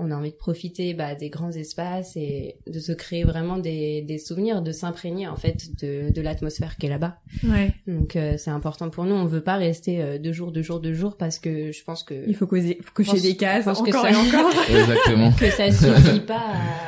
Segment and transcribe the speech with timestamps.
[0.00, 4.00] on a envie de profiter bah, des grands espaces et de se créer vraiment des,
[4.02, 7.18] des souvenirs, de s'imprégner en fait de, de l'atmosphère qui est là-bas.
[7.42, 7.72] Ouais.
[7.88, 9.14] Donc euh, c'est important pour nous.
[9.16, 12.04] On veut pas rester euh, deux jours, deux jours, deux jours parce que je pense
[12.04, 14.52] que Il faut causer, faut cocher pense- des cases pense que encore ça- et encore.
[14.70, 15.32] Exactement.
[15.32, 16.42] que ça suffit pas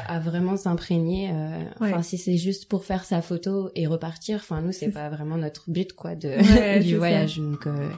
[0.06, 1.30] à, à vraiment s'imprégner.
[1.32, 1.48] euh,
[1.80, 1.88] Ouais.
[1.92, 4.36] Enfin si c'est juste pour faire sa photo et repartir.
[4.36, 6.96] Enfin nous c'est pas vraiment notre but quoi de Ouais, du ça.
[6.98, 7.38] voyage.
[7.38, 7.88] Donc euh,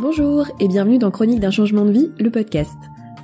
[0.00, 2.72] Bonjour et bienvenue dans Chronique d'un changement de vie, le podcast.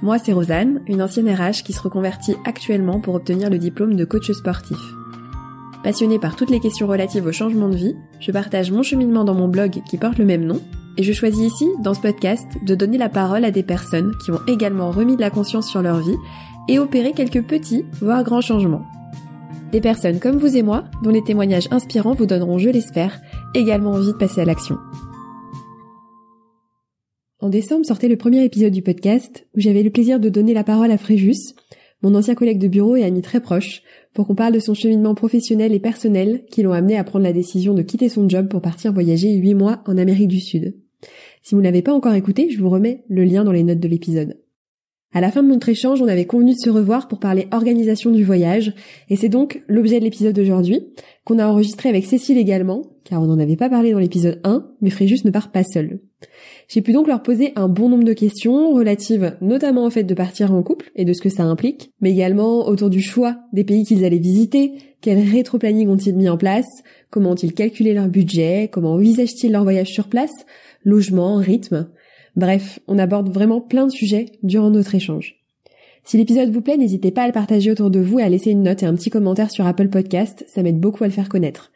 [0.02, 4.04] Moi, c'est Rosanne, une ancienne RH qui se reconvertit actuellement pour obtenir le diplôme de
[4.06, 4.78] coach sportif.
[5.84, 9.34] Passionnée par toutes les questions relatives au changement de vie, je partage mon cheminement dans
[9.34, 10.60] mon blog qui porte le même nom
[10.96, 14.30] et je choisis ici, dans ce podcast, de donner la parole à des personnes qui
[14.30, 16.16] ont également remis de la conscience sur leur vie
[16.68, 18.84] et opéré quelques petits, voire grands changements.
[19.72, 23.20] Des personnes comme vous et moi, dont les témoignages inspirants vous donneront, je l'espère,
[23.54, 24.78] également envie de passer à l'action.
[27.42, 30.62] En décembre sortait le premier épisode du podcast où j'avais le plaisir de donner la
[30.62, 31.54] parole à Fréjus,
[32.02, 33.82] mon ancien collègue de bureau et ami très proche,
[34.12, 37.32] pour qu'on parle de son cheminement professionnel et personnel qui l'ont amené à prendre la
[37.32, 40.76] décision de quitter son job pour partir voyager huit mois en Amérique du Sud.
[41.42, 43.80] Si vous ne l'avez pas encore écouté, je vous remets le lien dans les notes
[43.80, 44.36] de l'épisode.
[45.12, 48.12] À la fin de notre échange, on avait convenu de se revoir pour parler organisation
[48.12, 48.72] du voyage,
[49.08, 50.86] et c'est donc l'objet de l'épisode d'aujourd'hui,
[51.24, 54.70] qu'on a enregistré avec Cécile également, car on n'en avait pas parlé dans l'épisode 1,
[54.80, 55.98] mais Fréjus ne part pas seul.
[56.68, 60.14] J'ai pu donc leur poser un bon nombre de questions relatives notamment au fait de
[60.14, 63.64] partir en couple et de ce que ça implique, mais également autour du choix des
[63.64, 66.68] pays qu'ils allaient visiter, quel rétro-planning ont-ils mis en place,
[67.10, 70.46] comment ont-ils calculé leur budget, comment envisagent-ils leur voyage sur place,
[70.84, 71.88] logement, rythme.
[72.40, 75.36] Bref, on aborde vraiment plein de sujets durant notre échange.
[76.04, 78.50] Si l'épisode vous plaît, n'hésitez pas à le partager autour de vous et à laisser
[78.50, 81.28] une note et un petit commentaire sur Apple Podcast, ça m'aide beaucoup à le faire
[81.28, 81.70] connaître.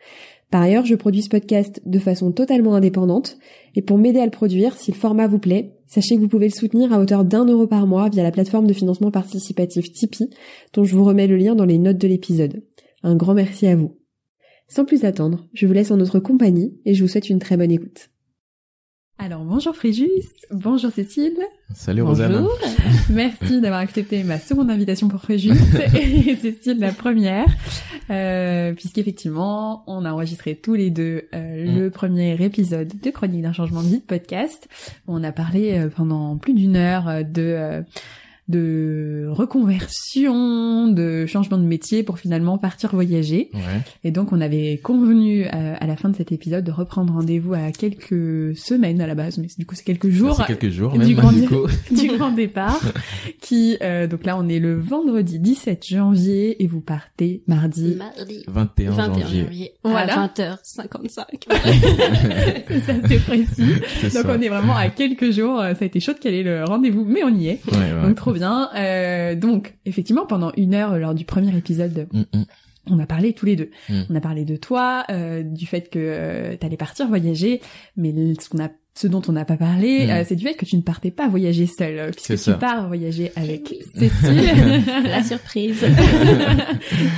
[0.51, 3.37] Par ailleurs, je produis ce podcast de façon totalement indépendante,
[3.75, 6.49] et pour m'aider à le produire, si le format vous plaît, sachez que vous pouvez
[6.49, 10.31] le soutenir à hauteur d'un euro par mois via la plateforme de financement participatif Tipeee,
[10.73, 12.63] dont je vous remets le lien dans les notes de l'épisode.
[13.03, 13.99] Un grand merci à vous.
[14.69, 17.59] Sans plus attendre, je vous laisse en notre compagnie et je vous souhaite une très
[17.59, 18.09] bonne écoute.
[19.17, 20.11] Alors bonjour Fréjus,
[20.51, 21.39] bonjour Cécile,
[21.73, 22.33] Salut Rosanne.
[22.33, 22.59] bonjour.
[23.11, 25.53] merci d'avoir accepté ma seconde invitation pour Fréjus
[25.95, 27.47] et Cécile la première,
[28.11, 31.79] euh, puisqu'effectivement on a enregistré tous les deux euh, Mm.
[31.79, 34.69] le premier épisode de Chronique d'un changement de vie podcast.
[35.07, 37.83] On a parlé euh, pendant plus d'une heure euh, de euh,
[38.49, 43.51] de reconversion, de changement de métier pour finalement partir voyager.
[43.55, 43.61] Ouais.
[44.05, 47.55] Et donc on avait convenu euh, à la fin de cet épisode de reprendre rendez-vous
[47.55, 50.93] à quelques semaines à la base, mais du coup c'est quelques jours C'est quelques jours
[50.93, 51.67] du même grand- du coup.
[51.95, 52.81] du grand départ.
[53.41, 57.97] Qui euh, donc là on est le vendredi 17 janvier et vous partez mardi.
[57.97, 59.43] Mardi 21, 21 janvier.
[59.45, 60.21] janvier Voilà.
[60.25, 61.25] à 20h55.
[62.69, 63.73] c'est assez précis.
[64.01, 64.37] C'est Donc ça.
[64.37, 65.61] on est vraiment à quelques jours.
[65.61, 67.61] euh, Ça a été chaud de caler le rendez-vous, mais on y est.
[67.71, 68.03] Ouais, ouais.
[68.03, 68.69] Donc trop bien.
[68.77, 72.45] Euh, donc effectivement pendant une heure lors du premier épisode Mm, mm.
[72.91, 73.71] on a parlé tous les deux.
[73.89, 74.03] Mm.
[74.11, 77.61] On a parlé de toi, euh, du fait que euh, t'allais partir voyager,
[77.97, 80.65] mais ce qu'on a, ce dont on n'a pas parlé, euh, c'est du fait que
[80.65, 82.55] tu ne partais pas voyager seul, euh, puisque C'est tu ça.
[82.55, 83.75] pars voyager avec.
[83.99, 84.45] Cécile,
[85.05, 85.85] La surprise.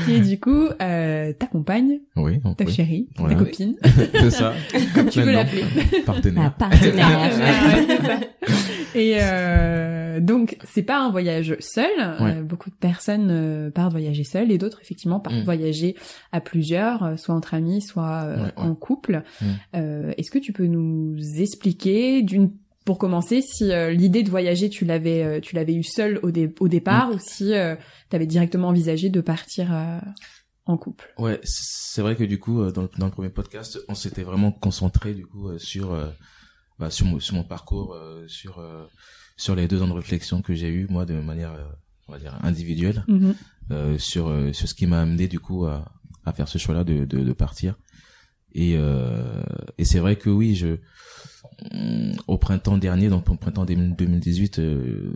[0.07, 2.73] qui est du coup euh, ta compagne, Oui, ta oui.
[2.73, 3.35] chérie, Voilà.
[3.35, 3.75] ta copine,
[4.13, 4.55] c'est ça.
[4.95, 5.65] comme tu veux Maintenant, l'appeler.
[6.33, 6.55] Ma Partenaire.
[6.55, 8.21] partenaire.
[8.97, 11.91] Et euh, donc c'est pas un voyage seul.
[12.21, 12.37] Ouais.
[12.39, 15.45] Euh, beaucoup de personnes euh, partent voyager seules et d'autres effectivement partent Mm.
[15.45, 15.97] voyager
[16.33, 18.53] à plusieurs, euh, soit entre amis, soit euh, Ouais, ouais.
[18.57, 19.23] en couple.
[19.41, 19.45] Mm.
[19.77, 22.51] Euh, Est-ce que tu peux nous expliquer d'une
[22.85, 26.31] pour commencer, si euh, l'idée de voyager, tu l'avais, euh, tu l'avais eu seul au,
[26.31, 29.99] dé- au départ, ou si tu avais directement envisagé de partir euh,
[30.67, 31.13] en couple?
[31.19, 34.23] Ouais, c'est vrai que du coup, euh, dans le, dans le premier podcast, on s'était
[34.23, 36.07] vraiment concentré du coup euh, sur euh,
[36.79, 38.85] bah, sur mon sur mon parcours, euh, sur euh,
[39.37, 41.65] sur les deux ans de réflexion que j'ai eu moi de manière euh,
[42.09, 43.35] on va dire individuelle, Mhm.
[43.73, 45.85] euh, sur euh, sur ce qui m'a amené du coup à
[46.25, 47.77] à faire ce choix-là de, de de partir.
[48.55, 49.43] Et euh,
[49.79, 50.77] et c'est vrai que oui, je
[51.73, 55.13] mm, au printemps dernier, donc au printemps 2018, euh,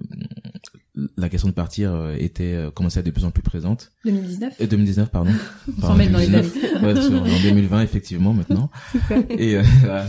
[1.16, 3.92] la question de partir était euh, commençait à être de plus en plus présente.
[4.04, 5.30] 2019 Et 2019, pardon.
[5.78, 6.74] On s'en met dans les 2019.
[6.82, 6.86] années.
[6.94, 8.70] Ouais, sur- en 2020 effectivement maintenant.
[9.08, 9.16] Ça.
[9.30, 9.62] Et euh,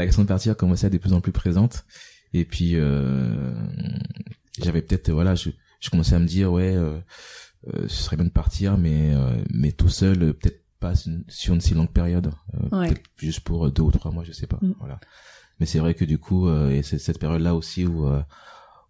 [0.00, 1.84] la, question de partir commençait à être de plus en plus présente.
[2.32, 3.52] Et puis euh,
[4.62, 5.50] j'avais peut-être voilà, je,
[5.80, 6.98] je commençais à me dire ouais, euh,
[7.74, 10.94] euh, ce serait bien de partir, mais euh, mais tout seul, euh, peut-être pas
[11.28, 12.32] sur- une si longue période,
[12.72, 12.88] Ouais.
[12.88, 14.58] peut-être juste pour deux ou trois mois, je sais pas.
[14.62, 14.74] Mm.
[14.78, 14.98] Voilà.
[15.58, 18.22] Mais c'est vrai que du coup, euh, et c'est cette période-là aussi où euh,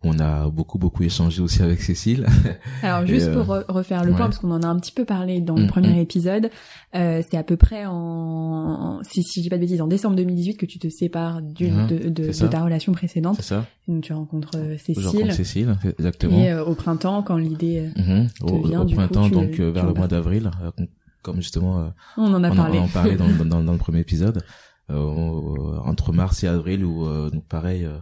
[0.02, 2.24] On a beaucoup beaucoup échangé aussi avec Cécile.
[2.82, 4.16] Alors juste Et, pour re- refaire le ouais.
[4.16, 6.02] point, parce qu'on en a un petit peu parlé dans le Mm, premier mm.
[6.02, 6.50] épisode,
[6.94, 10.16] euh, c'est à peu près en, si, si je dis pas de bêtises, en décembre
[10.16, 13.36] 2018 que tu te sépares d'une Mhm, de, de, ta relation précédente.
[13.36, 13.66] C'est ça.
[13.88, 15.32] Donc tu rencontres euh, Je rencontre Cécile.
[15.34, 16.40] Cécile, exactement.
[16.42, 18.28] Et euh, au printemps, quand l'idée, euh, Mhm.
[18.30, 20.86] te Au, vient, au du printemps, donc euh, vers tu le mois d'avril, euh, com-
[21.22, 22.78] comme justement euh, on en a on, parlé.
[22.78, 24.42] en, on en parlait dans, dans, dans le premier épisode,
[24.90, 27.98] euh, entre mars et avril, où euh, pareil, euh,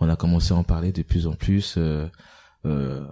[0.00, 1.76] on a commencé à en parler de plus en plus.
[1.78, 2.06] Euh,
[2.66, 3.04] euh,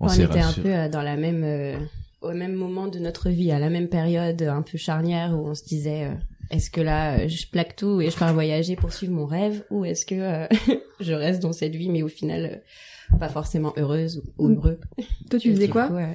[0.00, 1.76] on On, était un peu euh, dans la même, euh,
[2.20, 5.54] au même moment de notre vie, à la même période, un peu charnière, où on
[5.54, 6.14] se disait, euh,
[6.50, 9.64] est-ce que là, euh, je plaque tout et je pars voyager pour suivre mon rêve,
[9.70, 10.46] ou est-ce que euh,
[11.00, 12.62] je reste dans cette vie, mais au final,
[13.12, 14.54] euh, pas forcément heureuse ou, Mm.
[14.56, 14.80] heureux.
[15.30, 16.12] Toi, tu faisais du quoi coup, euh,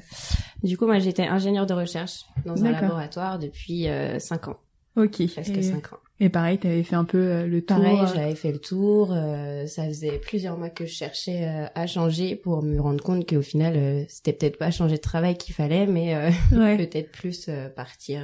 [0.64, 4.58] Du coup, moi, j'étais ingénieure de recherche dans un laboratoire depuis euh, cinq ans,
[4.96, 5.22] Ok.
[5.28, 5.98] presque Et, cinq ans.
[6.24, 7.78] Et pareil, t'avais fait un peu euh, le tour.
[7.78, 9.12] Pareil, euh, j'avais fait le tour.
[9.12, 11.44] euh, ça faisait plusieurs mois que je cherchais
[11.76, 15.38] à changer pour me rendre compte qu'au final, euh, c'était peut-être pas changer de travail
[15.38, 16.78] qu'il fallait, mais euh, ouais.
[16.78, 18.22] peut-être plus partir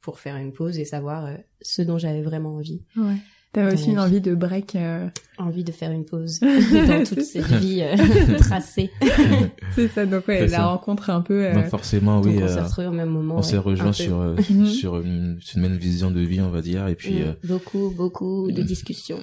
[0.00, 1.28] pour faire une pause et savoir
[1.60, 2.82] ce dont j'avais vraiment envie.
[2.96, 3.16] ouais.
[3.52, 4.76] T'avais aussi une envie de break.
[4.76, 5.06] euh,
[5.38, 8.90] Envie de faire une pause dans toute cette vie euh, tracée.
[9.74, 10.06] C'est ça.
[10.06, 10.66] Donc ouais, la ça.
[10.66, 11.44] rencontre un peu.
[11.46, 13.34] euh, forcément, Donc oui, on s'est euh, retrouvés au même moment.
[13.34, 13.92] on ouais, s'est un rejoint peu.
[13.92, 14.66] sur euh, Mhm.
[14.66, 17.32] sur une, sur une même vision de vie, on va dire, et puis Mm, euh,
[17.44, 18.64] beaucoup, beaucoup de Mm.
[18.64, 19.18] discussions.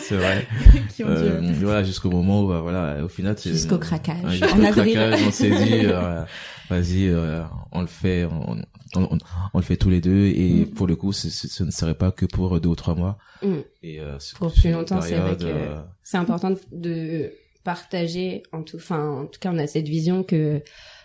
[0.00, 0.46] c'est vrai.
[0.94, 4.30] qui ont Euh, voilà, jusqu'au moment où, euh, voilà, au final, c'est Jusqu'au craquage, Ouais,
[4.32, 4.94] jusqu'au en avril.
[4.94, 6.22] craquage, on s'est dit, euh,
[6.70, 8.56] vas-y, euh, on le fait, on,
[8.96, 9.18] on, on-
[9.52, 10.66] on le fait tous les deux, et Mm.
[10.74, 13.18] pour le coup, ce, ce- ce ne serait pas que pour deux ou trois mois.
[13.42, 13.54] Mm.
[13.82, 17.32] Et euh, Pour plus longtemps, c'est vrai que euh, c'est important de
[17.64, 20.60] partager en tout enfin en tout cas on a cette vision que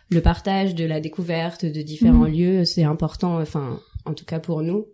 [0.09, 2.33] le partage de la découverte de différents Mhm.
[2.37, 4.85] lieux c'est important enfin en tout cas pour nous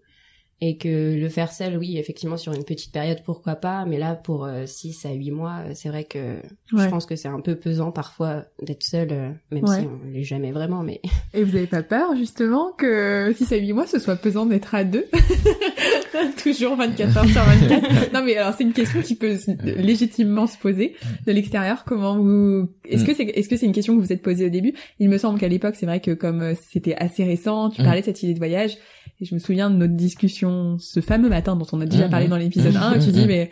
[0.62, 4.16] et que le faire seul oui effectivement sur une petite période pourquoi pas mais là
[4.16, 6.38] pour 6 à 8 mois euh, c'est vrai que
[6.74, 6.86] Ouais.
[6.86, 9.82] je pense que c'est un peu pesant parfois d'être seul euh, même Ouais.
[9.82, 11.02] si on l'est jamais vraiment mais
[11.34, 14.74] Et vous avez pas peur justement que si ça 8 mois, ce soit pesant d'être
[14.76, 15.06] à deux?
[16.42, 18.14] Toujours 24 heures sur 24.
[18.14, 20.96] non mais alors c'est une question qui peut légitimement se poser
[21.28, 21.84] de l'extérieur.
[21.86, 23.08] Comment vous Est-ce Mm.
[23.08, 24.74] que c'est est-ce que c'est une question que vous vous êtes posée au début?
[25.00, 27.86] Il me semble qu'à l'époque, c'est vrai que comme euh, c'était assez récent, tu Mm.
[27.86, 28.78] parlais de cette idée de voyage
[29.22, 32.12] et je me souviens de notre discussion ce fameux matin dont on a déjà Mm,
[32.12, 32.30] parlé mm.
[32.30, 33.52] dans l'épisode Mm, 1 où tu dis mais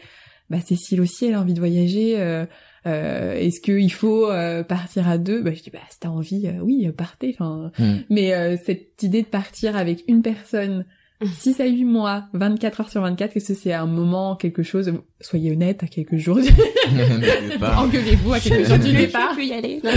[0.49, 2.45] bah Cécile aussi elle a envie de voyager euh,
[2.85, 5.41] euh, est-ce qu'il faut euh, partir à deux?
[5.41, 7.71] Bah je dis bah si t'as envie euh, oui partez enfin.
[8.09, 10.85] Mais euh, cette idée de partir avec une personne,
[11.25, 14.93] 6 à 8 mois, 24 heures sur 24, est-ce que c'est un moment, quelque chose,
[15.21, 16.49] soyez honnête, à quelques jours du...
[17.61, 19.35] Engueulez-vous à quelques jours du je départ.
[19.35, 19.89] peux y aller non,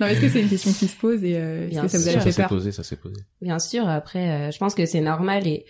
[0.00, 1.98] mais est-ce que c'est une question qui se pose et euh, est-ce Bien que ça
[1.98, 2.22] vous a sûr.
[2.22, 2.48] fait ça s'est peur?
[2.48, 3.16] posé, ça s'est posé.
[3.40, 5.64] Bien sûr, après, euh, je pense que c'est normal et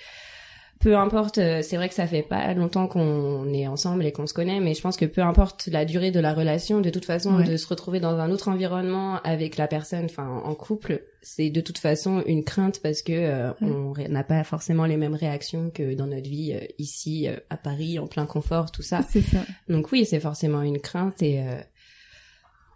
[0.85, 4.27] peu importe, euh, c'est vrai que ça fait pas longtemps qu'on est ensemble et qu'on
[4.27, 7.07] se connaît, mais je pense que peu importe la durée de la relation, de toute
[7.07, 7.45] façon, Ouais.
[7.45, 11.63] de se retrouver dans un autre environnement avec la personne, enfin en couple, c'est de
[11.63, 13.71] toute façon une crainte parce que euh, Ouais.
[13.71, 17.57] on n'a pas forcément les mêmes réactions que dans notre vie euh, ici euh, à
[17.57, 19.01] Paris en plein confort, tout ça.
[19.11, 19.39] C'est ça.
[19.71, 21.57] Donc oui, c'est forcément une crainte et euh,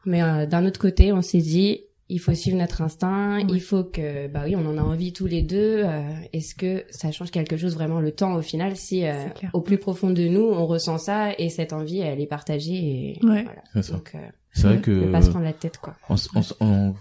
[0.07, 3.85] mais euh, d'un autre côté, on s'est dit il faut suivre notre instinct, il faut
[3.85, 5.83] que bah oui, on en a envie tous les deux.
[5.85, 6.01] euh,
[6.33, 9.13] Est-ce que ça change quelque chose vraiment le temps au final si euh,
[9.53, 13.19] au plus profond de nous on ressent ça et cette envie elle est partagée et
[13.27, 13.45] Ouais.
[13.45, 13.63] voilà.
[13.83, 14.19] C'est euh,
[14.53, 15.97] C'est vrai que ne pas se prendre la tête quoi.
[16.09, 16.95] on s- on s- on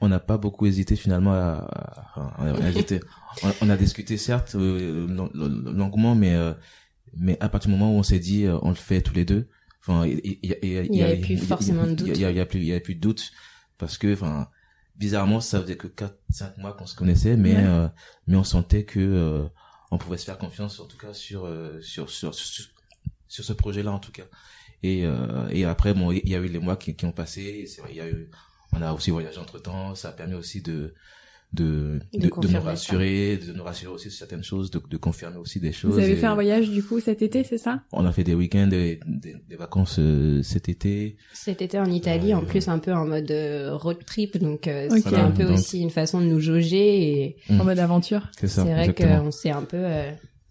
[0.00, 1.68] on n'a pas beaucoup hésité finalement à,
[2.14, 3.00] à- on a hésité.
[3.42, 6.52] On, on a discuté certes euh, long- long- longuement mais euh,
[7.16, 9.24] mais à partir du moment où on s'est dit euh, on le fait tous les
[9.24, 9.48] deux
[9.80, 12.08] enfin il il- Il y avait plus forcément de y a- doute.
[12.16, 13.32] il y a, il y a plus il y a plus de doute
[13.78, 14.48] parce que enfin
[14.96, 17.64] bizarrement ça faisait que 4 5 mois qu'on se connaissait mais Ouais.
[17.66, 17.88] euh,
[18.26, 19.48] mais on sentait que euh,
[19.90, 22.66] on pouvait se faire confiance en tout cas sur euh, sur, sur sur
[23.28, 24.24] sur ce projet là en tout cas.
[24.82, 27.42] Et euh, et après bon il y a eu les mois qui, qui ont passé.
[27.42, 28.30] Et c'est vrai il y a eu
[28.72, 30.94] on a aussi voyagé entre temps ça a permis aussi de
[31.54, 32.60] de, De de, nous ça.
[32.60, 35.98] rassurer de nous rassurer aussi sur certaines choses de, de confirmer aussi des choses Vous
[35.98, 37.82] avez et fait un voyage du coup cet été, c'est ça?
[37.92, 41.86] On a fait des week-ends des, des, des vacances euh, cet été Cet été en
[41.90, 44.98] Italie, en plus un peu en mode euh, road trip, donc euh, Ok.
[45.04, 47.60] c'était un peu Donc- aussi une façon de nous jauger et Mm.
[47.60, 48.30] En mode aventure.
[48.38, 50.10] c'est ça C'est vrai qu'on s'est un peu, euh,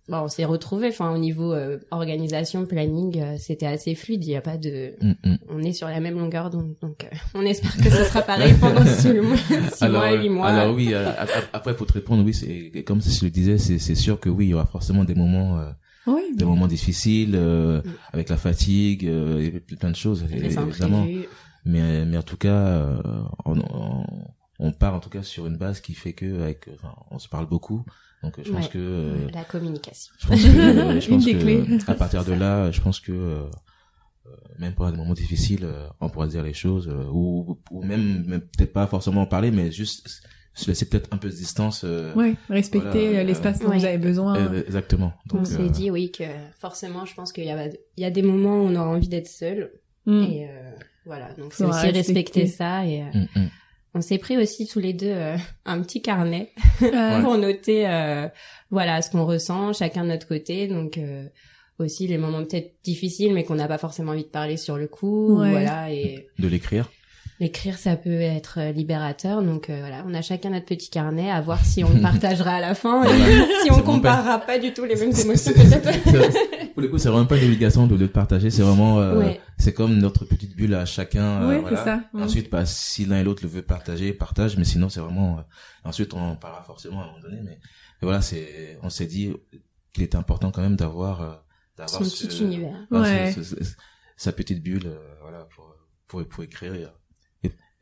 [0.10, 0.88] bon, on s'est retrouvé.
[0.90, 4.24] Enfin, au niveau euh, organisation, planning, euh, c'était assez fluide.
[4.26, 5.38] Il n'y a pas de, Mm, mm.
[5.50, 6.76] on est sur la même longueur d'onde.
[6.82, 9.38] Donc, euh, on espère que ce sera pareil pendant six mois,
[9.72, 10.48] six alors, mois, huit mois.
[10.48, 13.32] alors oui, euh, ap- ap- après pour te répondre, oui, c'est comme si je le
[13.32, 15.70] disais, c'est c'est sûr que oui, il y aura forcément des moments, euh,
[16.08, 16.22] Oui.
[16.36, 17.92] des moments difficiles euh, Mm.
[18.14, 21.06] avec la fatigue euh, et plein de choses, évidemment.
[21.66, 23.02] Mais mais en tout cas, euh,
[23.46, 24.06] on, on,
[24.60, 27.30] on part en tout cas sur une base qui fait que avec, enfin, on se
[27.30, 27.86] parle beaucoup.
[28.24, 28.72] Donc je pense Ouais.
[28.72, 30.14] que euh, La communication.
[30.20, 31.64] je pense que, euh, je Une pense des que, clés.
[31.88, 33.44] à partir de là, je pense que euh,
[34.26, 37.84] euh, même pendant des moments difficiles, euh, on pourra dire les choses euh, ou, ou
[37.84, 40.22] même, même peut-être pas forcément en parler, mais juste
[40.56, 41.84] se laisser peut-être un peu de distance.
[41.84, 43.80] euh, Ouais, respecter Voilà, euh, l'espace dont ouais.
[43.80, 44.38] vous avez besoin.
[44.38, 45.12] euh, exactement.
[45.26, 46.24] Donc, on s'est euh, dit oui que
[46.60, 49.10] forcément, je pense qu'il y a, il y a des moments où on aura envie
[49.10, 49.72] d'être seul
[50.06, 50.22] Mm.
[50.24, 50.72] et euh,
[51.06, 51.34] voilà.
[51.34, 51.94] Donc c'est aussi respecter.
[52.42, 53.50] respecter ça et euh, mm, mm.
[53.94, 58.28] On s'est pris aussi tous les deux euh, un petit carnet Euh, pour noter euh,
[58.72, 61.26] voilà ce qu'on ressent chacun de notre côté donc euh,
[61.80, 64.88] aussi les moments peut-être difficiles mais qu'on n'a pas forcément envie de parler sur le
[64.88, 65.52] coup Ouais.
[65.52, 66.92] voilà et de l'écrire.
[67.44, 71.30] L'écrire ça peut être euh, libérateur donc euh, voilà on a chacun notre petit carnet
[71.30, 73.46] à voir si on le partagera à la fin et Voilà.
[73.64, 77.26] si on comparera pas du tout les mêmes émotions peut-être Pour le coup, c'est vraiment
[77.28, 78.50] pas une obligation de le partager.
[78.50, 81.44] C'est vraiment, euh, ouais c'est comme notre petite bulle à chacun.
[81.44, 81.84] euh, ouais, voilà.
[81.84, 82.02] ça.
[82.16, 85.42] Ensuite, bah, si l'un et l'autre le veut partager, partage, mais sinon, c'est vraiment, euh,
[85.84, 87.60] ensuite, on en parlera forcément à un moment donné, mais, mais
[88.02, 89.32] voilà, c'est, on s'est dit
[89.94, 91.34] qu'il était important quand même d'avoir, euh,
[91.78, 93.76] d'avoir son ce- petit univers voilà, ce- ce- ce-
[94.18, 95.76] sa petite bulle, euh, voilà, pour,
[96.08, 96.74] pour, pour écrire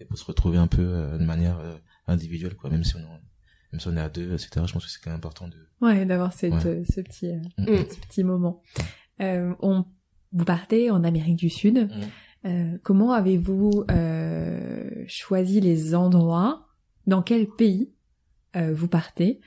[0.01, 1.75] et, pour se retrouver un peu euh, de manière euh,
[2.08, 4.50] individuelle, quoi, même si on, même si on est à deux, etc.
[4.65, 6.65] Je pense que c'est quand même important de, Ouais, d'avoir cette, Ouais.
[6.67, 7.63] euh, ce petit, euh, Mm.
[7.72, 7.86] Mm.
[7.89, 8.62] ce petit moment.
[9.22, 9.86] Euh, on,
[10.34, 11.89] vous partez en Amérique du Sud.
[11.89, 12.48] Mm.
[12.48, 16.67] Euh, comment avez-vous euh, choisi les endroits?
[17.08, 17.91] Dans quel pays
[18.55, 19.39] euh, vous partez?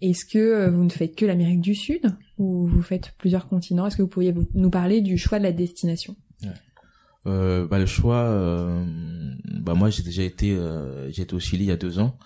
[0.00, 3.86] Est-ce que euh, vous ne faites que l'Amérique du Sud ou vous faites plusieurs continents?
[3.86, 6.16] Est-ce que vous pourriez nous parler du choix de la destination?
[7.26, 8.84] Euh, bah le choix, euh,
[9.60, 12.18] bah moi j'ai déjà été, euh, j'ai été au Chili il y a deux ans,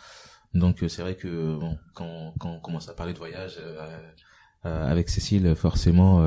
[0.54, 3.86] donc euh, c'est vrai que bon, quand, quand on commence à parler de voyage euh,
[4.64, 6.20] euh, avec Cécile, forcément,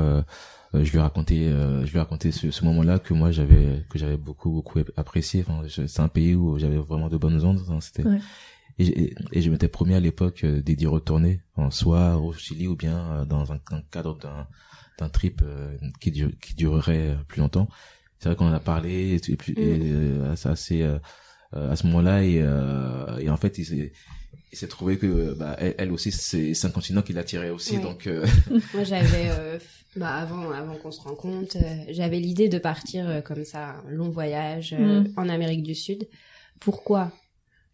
[0.72, 3.84] je lui ai raconté, euh, je lui ai raconté ce, ce moment-là que moi j'avais,
[3.90, 5.44] que j'avais beaucoup beaucoup apprécié.
[5.46, 7.60] Enfin, c'est un pays où j'avais vraiment de bonnes ondes.
[7.70, 8.20] hein, c'était Ouais.
[8.78, 13.26] et, et je m'étais promis à l'époque d'y retourner, en soit au Chili ou bien
[13.26, 14.46] dans un, un cadre d'un
[14.98, 15.42] d'un trip
[16.00, 17.68] qui, qui durerait plus longtemps
[18.20, 20.98] c'est vrai qu'on en a parlé et, puis et, euh, assez assez, euh,
[21.56, 23.92] euh, à ce moment-là et, euh, et en fait il s'est
[24.52, 27.76] il s'est trouvé que bah, elle, elle aussi c'est c'est un continent qui l'attirait aussi
[27.76, 27.82] Ouais.
[27.82, 28.26] donc euh,
[28.74, 29.58] Moi, j'avais, euh,
[29.96, 33.90] bah, avant, avant qu'on se rencontre, euh, j'avais l'idée de partir euh, comme ça, un
[33.90, 35.12] long voyage euh, Mm.
[35.16, 36.08] en Amérique du Sud.
[36.60, 37.12] Pourquoi?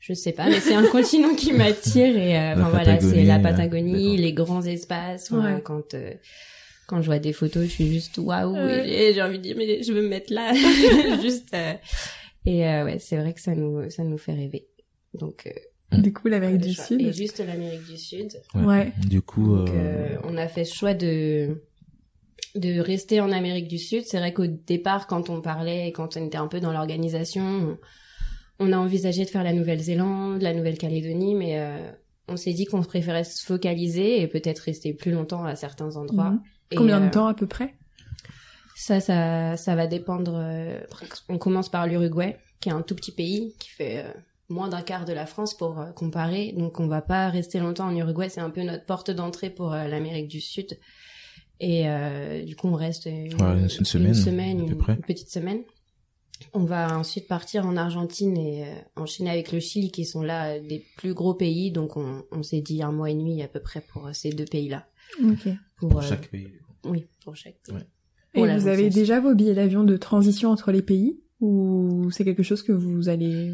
[0.01, 3.39] Je sais pas, mais c'est un continent qui m'attire et euh, enfin voilà, c'est la
[3.39, 5.31] Patagonie, les grands espaces.
[5.31, 5.61] Ouais.
[5.65, 6.13] Quand euh,
[6.87, 8.89] quand je vois des photos, je suis juste waouh, Ouais.
[8.89, 10.53] et j'ai- envie de dire mais je veux me mettre là,
[11.23, 11.53] juste.
[11.55, 11.73] euh,
[12.45, 14.69] et euh, ouais, c'est vrai que ça nous ça nous fait rêver.
[15.15, 16.85] Donc euh, Du coup, l'Amérique du choix.
[16.85, 17.01] Sud.
[17.01, 18.41] et juste l'Amérique du Sud.
[18.55, 18.93] Ouais.
[19.07, 19.73] du coup Donc, euh,
[20.15, 21.63] euh, on a fait ce choix de
[22.55, 24.05] de rester en Amérique du Sud.
[24.07, 27.43] C'est vrai qu'au départ, quand on parlait, et quand on était un peu dans l'organisation,
[27.43, 27.79] on,
[28.69, 31.91] on a envisagé de faire la Nouvelle-Zélande, la Nouvelle-Calédonie, mais euh,
[32.29, 36.31] on s'est dit qu'on préférait se focaliser et peut-être rester plus longtemps à certains endroits.
[36.31, 36.41] Mhm.
[36.71, 37.75] Et, Combien euh, de temps à peu près?
[38.75, 40.35] Ça, ça, ça va dépendre.
[40.37, 40.79] euh,
[41.29, 44.13] on commence par l'Uruguay, qui est un tout petit pays qui fait euh,
[44.49, 46.53] moins d'un quart de la France pour euh, comparer.
[46.57, 48.29] Donc, on va pas rester longtemps en Uruguay.
[48.29, 50.79] C'est un peu notre porte d'entrée pour euh, l'Amérique du Sud.
[51.59, 55.63] Et euh, du coup, on reste une, Ouais, une semaine, une, petite semaine.
[56.53, 60.51] On va ensuite partir en Argentine et euh, enchaîner avec le Chili, qui sont là
[60.51, 61.71] euh, des plus gros pays.
[61.71, 64.31] Donc, on, on s'est dit un mois et demi à peu près pour euh, ces
[64.31, 64.87] deux pays-là.
[65.23, 65.49] Ok.
[65.77, 66.49] Pour, pour euh, chaque pays
[66.85, 67.75] Oui, pour chaque pays.
[67.77, 67.83] Ouais.
[68.35, 72.43] Et vous avez déjà vos billets d'avion de transition entre les pays ou c'est quelque
[72.43, 73.53] chose que vous allez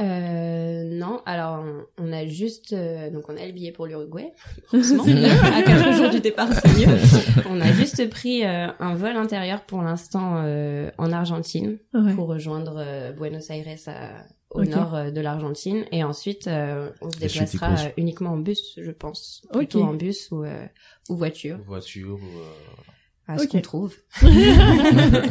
[0.00, 1.64] Euh, non, alors
[1.98, 4.32] on, on a juste euh, donc on a le billet pour l'Uruguay,
[4.72, 5.04] heureusement.
[5.04, 6.96] à quatre jours du départ, c'est mieux.
[7.48, 12.14] On a juste pris euh, un vol intérieur pour l'instant euh, en Argentine Ouais.
[12.14, 17.10] pour rejoindre euh, Buenos Aires à- au nord euh, de l'Argentine et ensuite euh, on
[17.10, 19.58] se déplacera euh, uniquement en bus, je pense, Ok.
[19.58, 20.64] plutôt en bus ou euh,
[21.08, 22.52] ou voiture, voiture ou euh,
[23.26, 23.94] à ce qu'on trouve.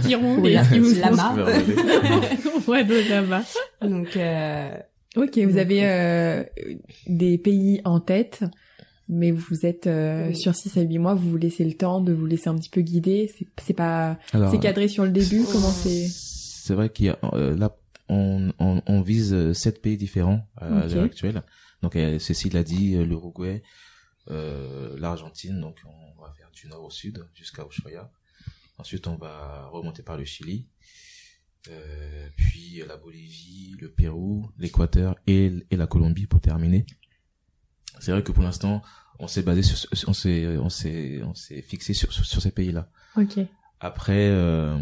[0.04, 1.16] qui roule Ou et la- qui vous font.
[1.16, 1.38] marque.
[2.68, 3.44] Ouais, de là-bas.
[3.82, 4.70] Donc euh,
[5.16, 6.44] Ok, vous avez euh,
[7.08, 8.44] des pays en tête,
[9.08, 10.36] mais vous êtes euh, Oui.
[10.36, 12.70] sur 6 à 8 mois, vous vous laissez le temps de vous laisser un petit
[12.72, 13.32] peu guider.
[13.62, 14.18] C'est pas,
[14.50, 15.44] c'est cadré sur le début.
[15.52, 17.76] Comment c'est c'est vrai qu'il y a euh, là
[18.10, 20.92] on, on, on vise euh, sept pays différents à Ok.
[20.92, 21.44] l'heure actuelle.
[21.82, 23.64] Donc euh, Cécile a dit euh, l'Uruguay
[24.30, 25.60] euh, l'Argentine.
[25.60, 28.12] Donc on va faire du nord au sud jusqu'à Ushuaia.
[28.78, 30.68] Ensuite on va remonter par le Chili
[31.70, 36.86] euh, puis la Bolivie le Pérou l'Équateur et, et la Colombie pour terminer.
[38.00, 38.82] C'est vrai que pour l'instant
[39.20, 42.52] on s'est basé sur on s'est on s'est on s'est fixé sur, sur, sur ces
[42.52, 43.40] pays là Ok.
[43.84, 44.76] Après, euh,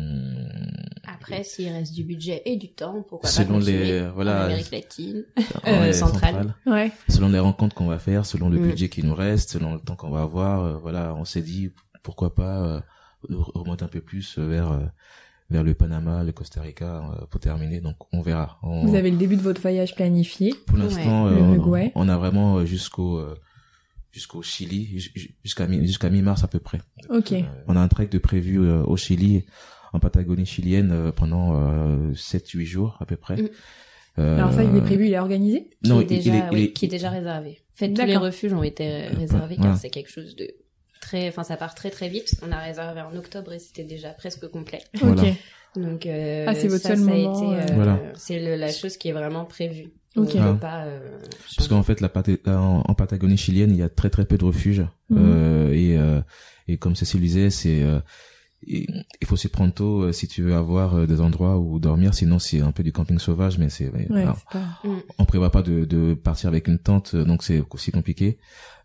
[1.08, 4.41] Après, s'il reste du budget et du temps, pourquoi Selon pas les- voilà.
[4.41, 5.24] en Amérique latine.
[5.65, 6.55] en- Euh, ouais, centrale.
[6.65, 6.91] Ouais.
[7.10, 8.67] selon les rencontres qu'on va faire, selon le Mm.
[8.70, 11.72] budget qui nous reste, selon le temps qu'on va avoir, euh, voilà, on s'est dit
[12.03, 12.79] pourquoi pas euh,
[13.29, 14.79] remonter un peu plus vers euh,
[15.50, 17.81] vers le Panama, le Costa Rica euh, pour terminer.
[17.81, 18.58] Donc on verra.
[18.63, 20.53] On- Vous avez le début de votre voyage planifié.
[20.65, 20.84] pour Ouais.
[20.86, 23.36] l'instant, euh, on, on a vraiment euh, jusqu'au euh,
[24.12, 26.80] jusqu'au Chili, ju- ju- jusqu'à mi- jusqu'à mi-mars à peu près.
[27.10, 27.32] Ok.
[27.34, 29.46] Euh, on a un trek de prévu euh, au Chili,
[29.94, 33.38] en Patagonie chilienne euh, pendant euh, 7-8 jours à peu près.
[33.41, 33.50] Mm.
[34.20, 35.70] Euh, Alors ça, il est prévu, il est organisé?
[35.84, 37.62] Qui, Non, est il- déjà, il est- il oui, est- qui est déjà réservé.
[37.74, 39.72] En fait, tous les refuges ont été réservés Voilà.
[39.72, 40.50] car c'est quelque chose de
[41.01, 42.36] très, enfin, ça part très très vite.
[42.46, 44.82] On a réservé en octobre et c'était déjà presque complet.
[45.01, 45.20] Ok.
[45.77, 48.00] Donc, euh, Ah, c'est votre ça, seul ça a moment, été, euh, Voilà.
[48.15, 49.88] C'est le- la chose qui est vraiment prévue.
[50.15, 50.32] Ok.
[50.36, 50.53] On Ah.
[50.60, 51.00] pas, euh,
[51.56, 54.25] Parce qu'en fait, la Pata- la- en, en Patagonie chilienne, il y a très très
[54.25, 54.86] peu de refuges.
[55.10, 55.18] Mhm.
[55.20, 56.22] Euh, et, euh,
[56.68, 58.00] et comme Cécile disait, c'est euh,
[58.68, 62.13] il faut s'y prendre tôt euh, si tu veux avoir euh, des endroits où dormir.
[62.13, 64.38] Sinon, c'est un peu du camping sauvage, mais c'est Ouais, pas...
[64.84, 64.89] Mm.
[65.18, 68.38] on prévoit pas de, de partir avec une tente, euh, donc c'est aussi compliqué.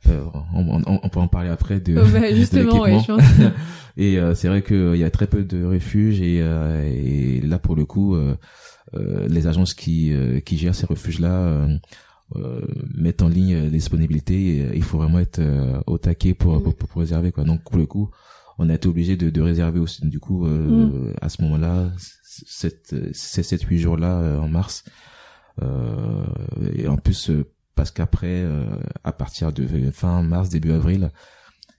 [0.08, 3.06] Euh, on, on, on peut en parler après de, Oh, bah, de justement, ouais, je
[3.06, 3.22] pense.
[3.98, 7.58] Et euh, c'est vrai qu'il y a très peu de refuges et, euh, et là
[7.58, 8.34] pour le coup, euh, euh,
[8.94, 11.78] les agences qui euh, qui gèrent ces refuges-là euh,
[12.36, 12.60] euh,
[12.94, 14.56] mettent en ligne les disponibilités.
[14.56, 17.44] Et, euh, il faut vraiment être euh, au taquet pour, pour, pour réserver quoi.
[17.44, 18.10] Donc pour le coup,
[18.58, 20.06] on a été obligé de, de réserver aussi.
[20.08, 21.14] Du coup, euh, Mm.
[21.20, 21.90] à ce moment-là,
[22.26, 24.84] cette, ces sept huit jours-là euh, en mars.
[25.62, 26.24] Euh,
[26.74, 28.64] et en plus euh, parce qu'après, euh,
[29.04, 31.10] à partir de fin mars début avril,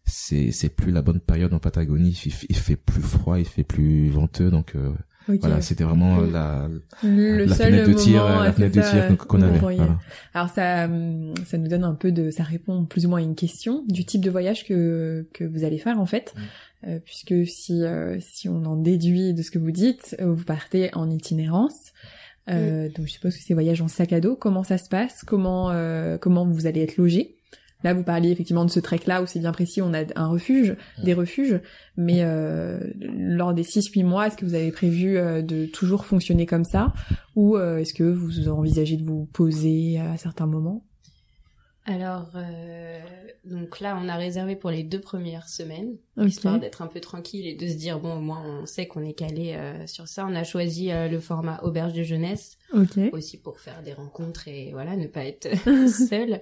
[0.06, 2.20] c'est c'est plus la bonne période en Patagonie.
[2.26, 4.94] Il, fait- il fait plus froid, il fait plus venteux, donc euh,
[5.28, 6.32] Voilà, c'était vraiment Mm.
[6.32, 6.70] la
[7.04, 9.60] le la seul fenêtre de tir, la fenêtre de tir qu'on- avait.
[9.60, 10.00] Voilà.
[10.34, 13.24] Alors ça, hum, ça nous donne un peu de, ça répond plus ou moins à
[13.24, 16.40] une question du type de voyage que que vous allez faire en fait, Mm.
[16.88, 20.44] Euh, puisque si euh, si on en déduit de ce que vous dites, euh, vous
[20.46, 21.92] partez en itinérance.
[22.50, 24.36] Euh, Donc je suppose que c'est voyage en sac à dos.
[24.36, 25.24] Comment ça se passe?
[25.26, 27.36] Comment euh, comment vous allez être logé?
[27.84, 30.76] Là, vous parliez effectivement de ce trek-là où c'est bien précis, on a un refuge,
[31.04, 31.60] des refuges,
[31.96, 36.46] mais euh, lors des 6-8 mois, est-ce que vous avez prévu euh, de toujours fonctionner
[36.48, 36.94] comme ça?
[37.36, 40.84] Ou euh, est-ce que vous envisagez de vous poser à certains moments?
[41.86, 43.00] Alors, euh,
[43.46, 46.28] donc là, on a réservé pour les deux premières semaines, Ok.
[46.28, 49.06] histoire d'être un peu tranquille et de se dire, bon, au moins, on sait qu'on
[49.06, 50.26] est calé euh, sur ça.
[50.30, 52.98] On a choisi euh, le format auberge de jeunesse, Ok.
[53.14, 55.48] aussi pour faire des rencontres et voilà, ne pas être
[56.10, 56.42] seul.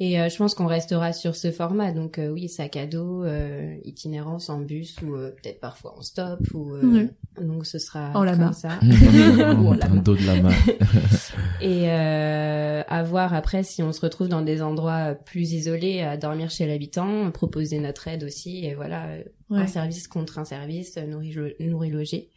[0.00, 1.92] Et euh, je pense qu'on restera sur ce format.
[1.92, 6.02] Donc euh, oui, sac à dos, euh, itinérance en bus ou euh, peut-être parfois en
[6.02, 6.40] stop.
[6.54, 7.06] Ou, euh.
[7.40, 8.78] Donc ce sera En comme ça.
[8.82, 9.94] En lama.
[9.94, 10.50] le dos de la main.
[11.60, 16.16] Et euh, à voir après si on se retrouve dans des endroits plus isolés, à
[16.16, 19.06] dormir chez l'habitant, proposer notre aide aussi, et voilà,
[19.50, 19.60] Ouais.
[19.60, 22.30] un service contre un service, nourri, nourri logé.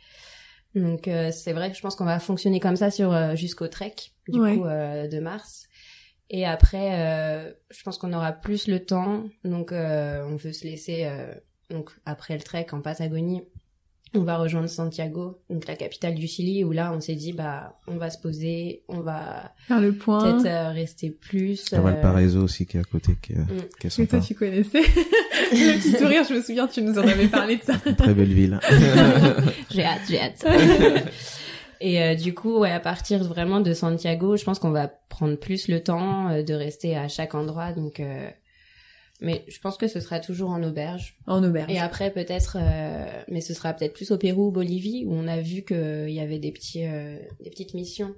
[0.75, 3.67] Donc euh, c'est vrai que je pense qu'on va fonctionner comme ça sur euh, jusqu'au
[3.69, 3.95] trek
[4.27, 4.57] du Ouais.
[4.57, 5.67] coup euh, de mars.
[6.29, 10.63] Et après, euh, je pense qu'on aura plus le temps, donc euh, on veut se
[10.65, 11.33] laisser euh,
[11.69, 13.43] donc après le trek en Patagonie,
[14.15, 17.77] on va rejoindre Santiago, donc la capitale du Chili, où là on s'est dit bah
[17.87, 20.23] on va se poser, on va Faire le point.
[20.39, 21.65] peut-être euh, rester plus.
[21.71, 23.45] Il y a euh, Valparaiso aussi qui est à côté, qui, est- Mm.
[23.79, 24.19] qui est Que toi sympa.
[24.25, 24.81] tu connaissais.
[25.51, 27.73] le petit sourire, je me souviens, tu nous en avais parlé de ça.
[27.85, 28.59] Une très belle ville.
[29.69, 30.45] J'ai hâte, j'ai hâte.
[31.81, 35.35] Et euh, du coup, ouais, à partir vraiment de Santiago, je pense qu'on va prendre
[35.35, 37.71] plus le temps euh, de rester à chaque endroit.
[37.73, 38.29] Donc, euh,
[39.21, 41.17] mais je pense que ce sera toujours en auberge.
[41.27, 41.71] En auberge.
[41.71, 45.27] Et après, peut-être, euh, mais ce sera peut-être plus au Pérou ou Bolivie, où on
[45.27, 48.13] a vu qu'il y avait des petits, euh, des petites missions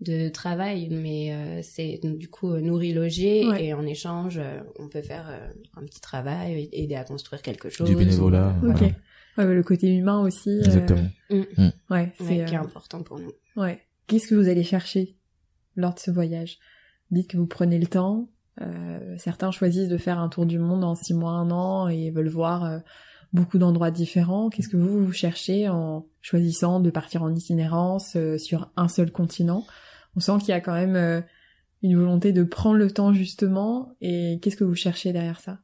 [0.00, 3.66] de travail, mais euh, c'est du coup euh, nourri logé Ouais.
[3.66, 5.46] et en échange, euh, on peut faire euh,
[5.80, 7.88] un petit travail, aider à construire quelque chose.
[7.88, 8.56] Du bénévolat.
[8.62, 8.76] ou- Ok.
[8.78, 8.92] voilà.
[9.36, 10.50] Ouais, mais le côté humain aussi.
[10.50, 11.08] euh, Exactement.
[11.30, 11.48] Ouais,
[11.90, 13.32] Ouais, c'est qui est euh, important pour nous.
[13.56, 13.80] Ouais.
[14.06, 15.16] Qu'est-ce que vous allez chercher
[15.76, 16.58] lors de ce voyage?
[17.10, 18.28] Dites que vous prenez le temps.
[18.60, 22.10] Euh, certains choisissent de faire un tour du monde en six mois, un an et
[22.10, 22.78] veulent voir euh,
[23.32, 24.48] beaucoup d'endroits différents.
[24.50, 29.10] Qu'est-ce que vous, vous cherchez en choisissant de partir en itinérance euh, sur un seul
[29.10, 29.66] continent?
[30.16, 31.20] On sent qu'il y a quand même euh,
[31.82, 33.96] une volonté de prendre le temps justement.
[34.00, 35.58] Et qu'est-ce que vous cherchez derrière ça?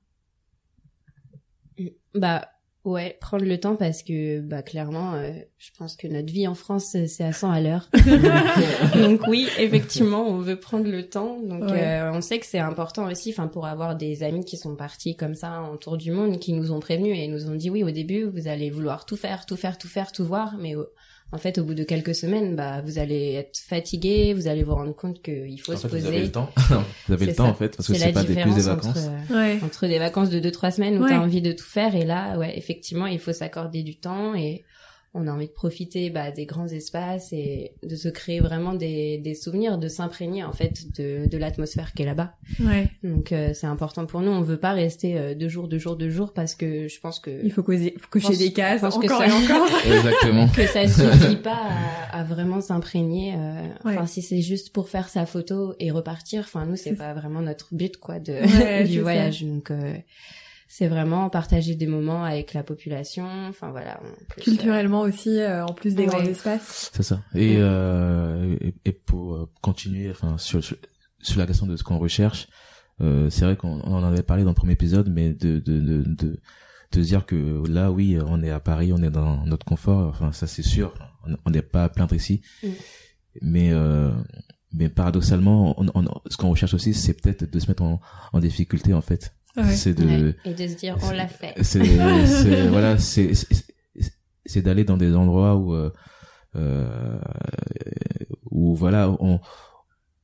[2.14, 2.48] Bah
[2.84, 6.54] ouais, prendre le temps parce que bah clairement, euh, je pense que notre vie en
[6.54, 7.88] France euh, c'est à 100 à l'heure.
[8.94, 11.38] donc, oui, effectivement, on veut prendre le temps.
[11.40, 11.82] Donc Ouais.
[11.82, 15.16] euh, on sait que c'est important aussi, enfin pour avoir des amis qui sont partis
[15.16, 17.82] comme ça en tour du monde, qui nous ont prévenus et nous ont dit oui
[17.84, 20.74] au début vous allez vouloir tout faire, tout faire, tout faire, tout voir, mais
[21.32, 24.74] en fait, au bout de quelques semaines, bah, vous allez être fatigué, vous allez vous
[24.74, 26.00] rendre compte qu'il faut en se fait, poser.
[26.08, 26.50] vous avez le temps.
[27.06, 27.50] vous avez le temps ça.
[27.50, 28.86] en fait parce que C'est pas des plus des vacances.
[28.86, 28.98] entre,
[29.30, 29.58] euh, Ouais.
[29.64, 31.10] entre des vacances de 2-3 semaines où Ouais.
[31.10, 34.64] t'as envie de tout faire et là, ouais, effectivement, il faut s'accorder du temps et
[35.12, 39.18] on a envie de profiter bah, des grands espaces et de se créer vraiment des,
[39.18, 42.34] des souvenirs, de s'imprégner en fait de, de l'atmosphère qui est là-bas.
[42.60, 42.88] Ouais.
[43.02, 44.30] Donc euh, c'est important pour nous.
[44.30, 47.18] On veut pas rester euh, deux jours, deux jours, deux jours parce que je pense
[47.18, 49.32] que Il faut causer, faut cocher pense- des cases je pense que encore ça- et
[49.32, 49.68] encore.
[49.84, 50.48] Exactement.
[50.48, 51.58] que ça suffit pas
[52.12, 53.34] à, à vraiment s'imprégner.
[53.36, 53.94] euh, Ouais.
[53.96, 57.40] Enfin, si c'est juste pour faire sa photo et repartir, enfin nous c'est pas vraiment
[57.40, 59.02] notre but quoi de Ouais, du ça.
[59.02, 59.42] voyage.
[59.42, 59.94] Donc euh,
[60.72, 63.26] c'est vraiment partager des moments avec la population.
[63.48, 64.00] Enfin voilà.
[64.28, 66.08] plus, Culturellement aussi, euh, en plus des Ouais.
[66.10, 66.90] grands espaces.
[66.94, 67.20] C'est ça.
[67.34, 70.76] Et, euh, et, et pour euh, continuer, enfin sur, sur
[71.22, 72.46] sur la question de ce qu'on recherche,
[73.00, 75.80] euh, c'est vrai qu'on on en avait parlé dans le premier épisode, mais de de
[75.80, 76.40] de de,
[76.92, 80.08] de se dire que là, oui, on est à Paris, on est dans notre confort.
[80.08, 80.94] Enfin, ça c'est sûr.
[81.26, 82.68] On- On n'est pas à plaindre ici, Mm.
[83.42, 84.12] mais euh,
[84.72, 88.00] mais paradoxalement, on, on, ce qu'on recherche aussi, c'est peut-être de se mettre en,
[88.32, 89.34] en difficulté en fait.
[89.56, 89.64] Ouais.
[89.74, 90.36] C'est de ouais.
[90.44, 91.54] et de se dire on l'a fait.
[91.62, 91.80] c'est
[92.68, 93.64] voilà c'est c'est-
[94.46, 95.90] c'est d'aller dans des endroits où euh,
[96.56, 97.18] euh,
[98.50, 99.40] où voilà on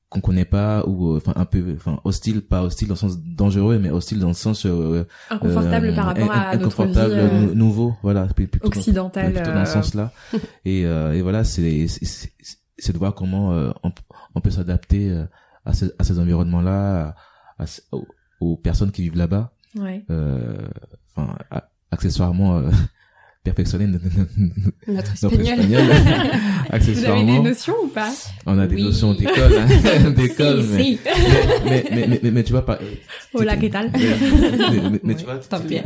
[0.09, 3.19] qu'on connaît pas ou euh, enfin un peu enfin hostile pas hostile dans le sens
[3.21, 6.83] dangereux mais hostile dans le sens euh, Inconfortable euh, par rapport à in- notre vie
[6.83, 9.33] inconfortable euh, nou- nouveau voilà plutôt dans- occidentale.
[9.33, 10.13] plutôt dans ce sens-là.
[10.65, 13.91] et, euh, et voilà, c'est c'est- de voir comment euh, on,
[14.37, 15.11] on peut s'adapter
[15.65, 17.17] à, ces, à ces environnements-là,
[17.59, 17.81] à, à ce-
[18.41, 19.53] aux, personnes qui vivent là-bas.
[19.77, 20.05] Ouais.
[20.11, 20.59] Euh,
[21.19, 21.35] Enfin,
[21.91, 22.71] accessoirement euh,
[23.45, 24.05] perfectionner notre,
[24.89, 25.41] Notre espagnol.
[25.47, 25.83] espagnol.
[25.87, 26.29] Vous avez
[26.69, 28.13] des accessoirement, notions ou pas
[28.45, 28.83] on a des Oui.
[28.83, 30.99] notions d'école, hein, d'école, Si, mais, si.
[31.65, 32.79] mais, mais, mais, mais, mais tu vois pas.
[33.33, 33.91] Hola, ¿qué tal?
[33.95, 35.81] Mais, mais- mais tu Ouais, vois, tant pis.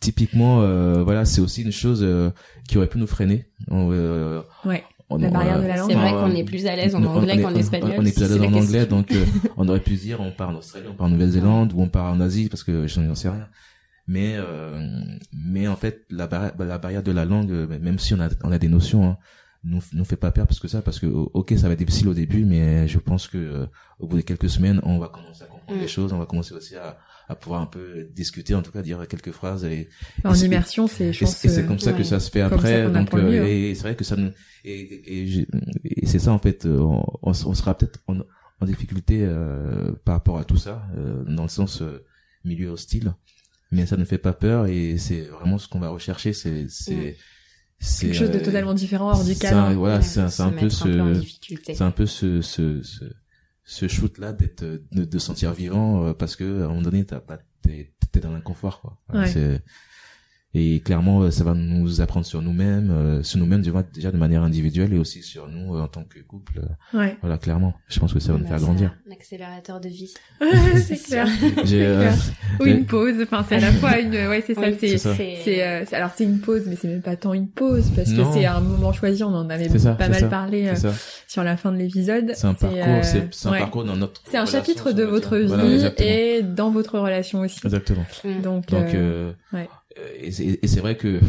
[0.00, 2.30] typiquement, euh, voilà, c'est aussi une chose euh,
[2.68, 3.46] qui aurait pu nous freiner.
[3.68, 4.84] On, euh, Ouais.
[5.10, 5.92] On- La on- barrière de la C'est langue.
[5.92, 7.92] vrai enfin, qu'on est plus à l'aise en anglais qu'en espagnol.
[7.98, 9.24] On est plus à l'aise c'est en la anglais, donc euh,
[9.56, 12.12] on aurait pu dire on part en Australie, on part en Nouvelle-Zélande ou on part
[12.12, 13.48] en Asie parce que je n'en sais rien.
[14.06, 14.80] Mais euh,
[15.32, 18.28] mais en fait la barrière, la barrière de la langue, euh, même si on a
[18.42, 19.16] on a des notions, hein,
[19.64, 22.08] nous nous fait pas peur parce que ça, parce que ok ça va être difficile
[22.08, 23.66] au début, mais je pense que euh,
[23.98, 25.82] au bout de quelques semaines on va commencer à comprendre Mm.
[25.82, 26.96] les choses, on va commencer aussi à
[27.28, 29.88] à pouvoir un peu discuter, en tout cas dire quelques phrases et
[30.24, 32.04] En et immersion, c'est, je pense, et c'est euh, comme ça que ouais.
[32.04, 34.30] ça se fait après ça donc euh, et c'est vrai que ça nous
[34.64, 38.18] et, et, c'est ça en fait euh, on, on sera peut-être en,
[38.60, 42.04] en difficulté euh, par rapport à tout ça euh, dans le sens euh,
[42.44, 43.14] milieu hostile
[43.70, 47.14] mais ça ne fait pas peur et c'est vraiment ce qu'on va rechercher c'est c'est
[48.06, 49.74] quelque chose de euh, totalement différent hors du cadre.
[49.74, 51.22] voilà c'est un, c'est un peu ce
[51.62, 53.04] c'est un peu ce ce ce,
[53.70, 57.04] ce shoot là d'être de, de sentir vivant euh, parce que à un moment donné
[57.04, 59.28] t'as pas t'es t'es dans l'inconfort quoi Ouais.
[59.28, 59.62] c'est
[60.54, 64.16] et clairement euh, ça va nous apprendre sur nous-mêmes euh, sur nous-mêmes déjà déjà de
[64.16, 66.60] manière individuelle et aussi sur nous euh, en tant que couple
[66.94, 67.16] Euh, Ouais.
[67.20, 69.88] voilà clairement je pense que ça va nous Bah, faire c'est grandir Un accélérateur de
[69.88, 70.14] vie.
[70.82, 71.28] c'est clair.
[71.64, 72.14] j'ai euh, clair.
[72.60, 73.14] Ou une pause.
[73.22, 75.14] Enfin, c'est à la fois une, ouais, c'est ça, Oui, c'est, c'est ça.
[75.14, 78.24] c'est, euh, alors c'est une pause, mais c'est même pas tant une pause parce Non.
[78.24, 79.22] que c'est un moment choisi.
[79.22, 80.90] On en avait ça, pas mal ça, parlé euh,
[81.26, 82.32] sur la fin de l'épisode.
[82.34, 83.58] c'est un parcours c'est un ouais.
[83.58, 87.60] parcours dans notre C'est un chapitre de votre vie Voilà, et dans votre relation aussi.
[87.64, 88.40] exactement Mm.
[88.42, 88.86] Donc, Donc,
[89.52, 89.68] ouais.
[89.98, 91.20] Euh, et c'est et c'est vrai que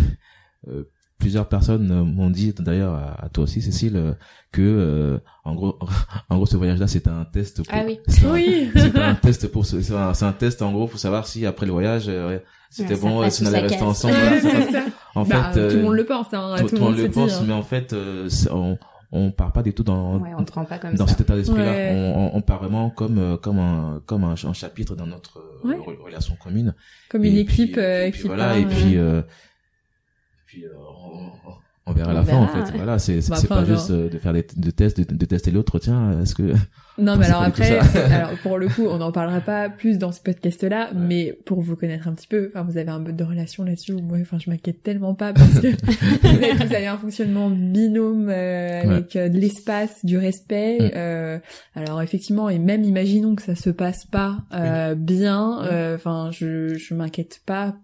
[0.67, 0.83] euh,
[1.19, 4.13] plusieurs personnes euh, m'ont dit, d'ailleurs à, à toi aussi, Cécile, euh,
[4.51, 5.77] que euh, en gros,
[6.29, 7.57] en gros, ce voyage-là, c'était un test.
[7.63, 7.99] Pour, Ah oui.
[8.23, 8.71] un- oui.
[8.75, 11.45] C'était un test pour, ce- c'est un, c'est un test en gros pour savoir si
[11.45, 14.13] après le voyage, euh, c'était Ouais, bon, euh, si on allait rester ensemble.
[14.15, 14.41] voilà.
[14.41, 14.83] C'est
[15.15, 16.55] en Bah, fait, tout le euh, monde le pense, hein.
[16.57, 17.13] tout, tout, tout le monde le dit.
[17.13, 17.43] pense, hein.
[17.47, 18.77] mais en fait, euh, c'est- on,
[19.11, 21.13] on part pas du tout dans Ouais, on prend pas comme dans ça.
[21.13, 21.71] cet état d'esprit-là.
[21.71, 21.91] Ouais.
[22.15, 25.39] On, on, on part vraiment comme euh, comme un comme un, un chapitre dans notre
[25.39, 25.75] euh, Ouais.
[25.77, 26.75] re- relation commune.
[27.09, 29.21] Comme Et une puis- équipe euh, et puis qui voilà part, et euh, puis euh,
[30.45, 31.31] puis euh, on,
[31.89, 34.10] on verra à la fin en fait voilà c'est c'est Bah, pas genre- juste euh,
[34.10, 36.54] de faire des de tests de, de tester l'autre tiens est-ce que
[36.97, 37.80] Non, mais alors après,
[38.12, 41.75] alors pour le coup, on n'en parlera pas plus dans ce podcast-là, mais pour vous
[41.78, 44.49] connaître un petit peu, enfin, vous avez un mode de relation là-dessus moi, enfin, je
[44.49, 45.67] m'inquiète tellement pas parce que
[46.67, 50.78] vous, avez, un fonctionnement binôme euh, avec euh, de l'espace, du respect.
[50.80, 50.91] Mm.
[50.95, 51.39] euh,
[51.75, 55.67] alors effectivement, et même imaginons que ça se passe pas euh, bien, Oui.
[55.71, 57.75] euh, enfin, je je m'inquiète pas.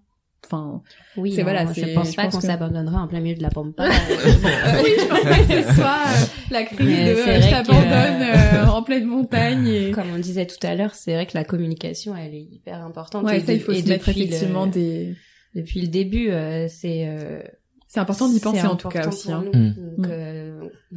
[0.45, 0.81] Enfin,
[1.17, 3.41] Oui, C'est- non, voilà, je pense je pas qu'on que- s'abandonnera en plein milieu de
[3.41, 3.85] la pampa.
[3.89, 8.19] oui, je pense pas que ce soit euh, la crise Mais de euh, je t'abandonne
[8.19, 11.35] que- euh, en pleine montagne et Comme on disait tout à l'heure, c'est vrai que
[11.37, 13.25] la communication, elle est hyper importante.
[13.25, 15.15] ouais, Et ça il de- faut et se mettre depuis le- effectivement des
[15.55, 17.41] Depuis le début, euh, c'est euh,
[17.87, 19.31] C'est important d'y penser en tout cas aussi.
[19.31, 19.45] Hein.
[19.53, 19.73] Mm.
[19.97, 20.11] Donc,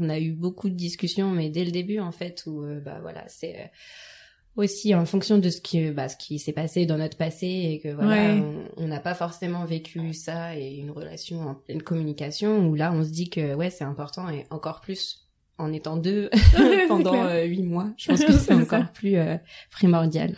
[0.00, 2.98] on a eu beaucoup de discussions, mais dès le début, en fait, où euh, bah
[3.02, 3.66] voilà, c'est euh,
[4.58, 7.80] aussi en fonction de ce qui bah, ce qui s'est passé dans notre passé et
[7.82, 8.42] que voilà Ouais.
[8.76, 13.02] on- n'a pas forcément vécu ça et une relation en pleine communication où là on
[13.04, 15.26] se dit que ouais c'est important et encore plus
[15.58, 16.30] en étant deux
[16.88, 18.56] pendant euh, huit mois je pense que c'est ça.
[18.56, 19.36] encore plus euh,
[19.70, 20.34] primordial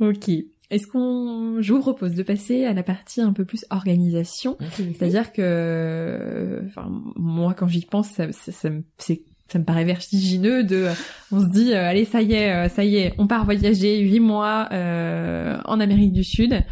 [0.00, 0.28] Ok.
[0.68, 4.58] Est-ce qu'on, je vous propose de passer à la partie un peu plus organisation.
[4.72, 8.68] C'est-à-dire que, enfin, moi, quand j'y pense, ça, ça,
[8.98, 10.88] c'est- ça me paraît vertigineux de,
[11.32, 13.98] on se dit, euh, allez, ça y est, euh, ça y est, on part voyager
[14.00, 16.62] huit mois euh, en Amérique du Sud.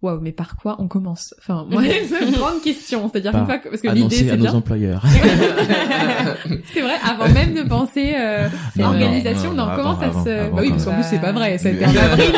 [0.00, 1.34] Waouh, mais par quoi on commence?
[1.38, 3.08] Enfin, moi, c'est une grande question.
[3.10, 4.54] C'est-à-dire Par une fois que, parce que l'idée Annoncer c'est à nos bien.
[4.54, 5.02] employeurs.
[6.74, 10.06] c'est vrai, avant même de penser euh, Non, organisation, non, non, non, comment avant, ça
[10.08, 10.28] avant, se...
[10.28, 12.32] avant, bah oui, parce qu'en plus c'est pas vrai, ça a été en avril.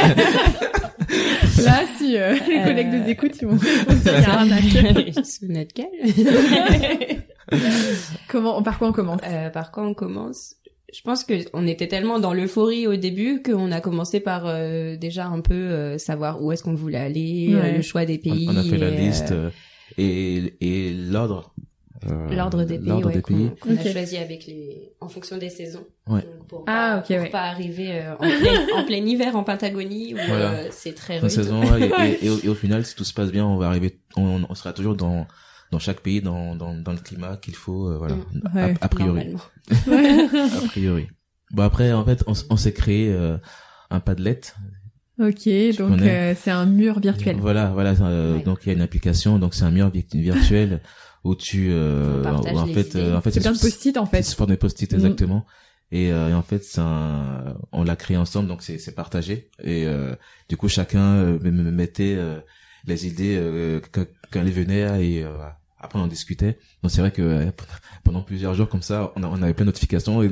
[1.64, 5.25] Là, si euh, les Euh, collègues nous écoutent, ils vont se dire, arnaque.
[5.25, 7.22] sous notre gueule
[8.28, 9.20] Comment, par quoi on commence?
[9.24, 10.54] Euh, par quoi on commence?
[10.92, 14.96] Je pense que on était tellement dans l'euphorie au début qu'on a commencé par euh,
[14.96, 17.72] déjà un peu euh, savoir où est-ce qu'on voulait aller, euh, Ouais.
[17.76, 18.46] le choix des pays.
[18.48, 19.50] on a fait la et, liste euh, euh,
[19.98, 21.54] et, et l'ordre.
[22.09, 23.50] euh, L'ordre des pays, l'ordre ouais, des qu'on pays.
[23.61, 23.80] qu'on Ok.
[23.85, 25.85] a choisi avec les, en fonction des saisons.
[26.09, 26.20] Ouais.
[26.22, 27.30] Donc, pour Ah, pas, ok, pour ouais.
[27.30, 30.50] pas arriver euh, en, plein, en plein hiver en Patagonie où Voilà.
[30.52, 31.30] euh, c'est très Fin rude.
[31.35, 33.56] saison, ouais, et, et, et au, et au final, si tout se passe bien, on
[33.56, 35.26] va arriver, on, on sera toujours dans
[35.72, 38.57] dans chaque pays, dans dans, dans le climat qu'il faut, euh, voilà, Mm.
[38.57, 39.35] a, a priori,
[39.87, 41.09] a priori.
[41.52, 43.37] Bon après, en fait, on, s'est créé euh,
[43.90, 44.40] un Padlet.
[45.18, 45.48] Ok,
[45.79, 47.37] donc euh, c'est un mur virtuel.
[47.38, 47.94] Voilà, voilà.
[48.02, 48.42] euh, Ouais.
[48.42, 50.81] Donc il y a une application, donc c'est un mur vi- virtuel
[51.24, 54.16] où tu, euh, où, en fait, euh, en fait, C'est plein de post-it en C'est
[54.18, 54.22] fait.
[54.22, 54.96] sous forme de post-it Mm.
[54.96, 55.46] exactement.
[55.92, 59.50] Et, euh, et en fait, c'est un, on l'a créé ensemble, donc c'est c'est partagé.
[59.62, 60.14] Et euh,
[60.48, 62.40] du coup, chacun euh, me- me mettait euh,
[62.87, 63.81] les idées euh,
[64.31, 65.29] quand, elles venaient et euh,
[65.79, 66.59] après on en discutait.
[66.83, 67.45] Donc c'est vrai que euh,
[68.05, 70.31] pendant plusieurs jours comme ça, on, a- on avait plein de notifications et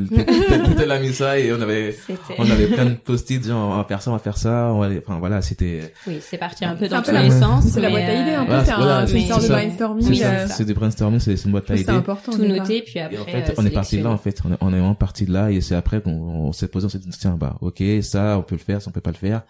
[0.77, 1.97] tel a mis ça et on avait
[2.39, 4.71] on avait plein de post-it genre on va faire ça, on va faire ça.
[4.73, 7.13] On va aller- Enfin voilà, c'était Oui, c'est parti un peu C'est dans peu tous
[7.13, 7.65] la- les sens.
[7.67, 9.47] C'est la boîte à idées un peu, Voilà, c'est un- voilà, c'est une sorte de
[9.47, 10.05] c'est brainstorming.
[10.07, 11.91] c'est Oui, euh, ça, c'est des brainstorming, c'est c'est une boîte à c'est idées.
[11.93, 12.33] important.
[12.33, 13.19] tout noté, puis Et après.
[13.19, 14.41] en fait, euh, on est parti là, en fait.
[14.45, 16.87] On est, on est vraiment parti de là, et c'est après qu'on on s'est posé,
[16.87, 19.11] on s'est dit, tiens, bah, ok, ça, on peut le faire, ça, on peut pas
[19.11, 19.43] le faire.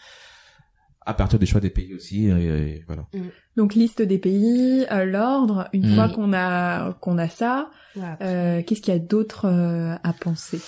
[1.07, 2.31] À partir du choix des pays aussi, et,
[2.79, 3.07] et voilà.
[3.57, 5.69] Donc liste des pays, euh, l'ordre.
[5.73, 5.95] Une Mm.
[5.95, 10.13] fois qu'on a qu'on a ça, Ouais, euh, qu'est-ce qu'il y a d'autre euh, à
[10.13, 10.61] penser?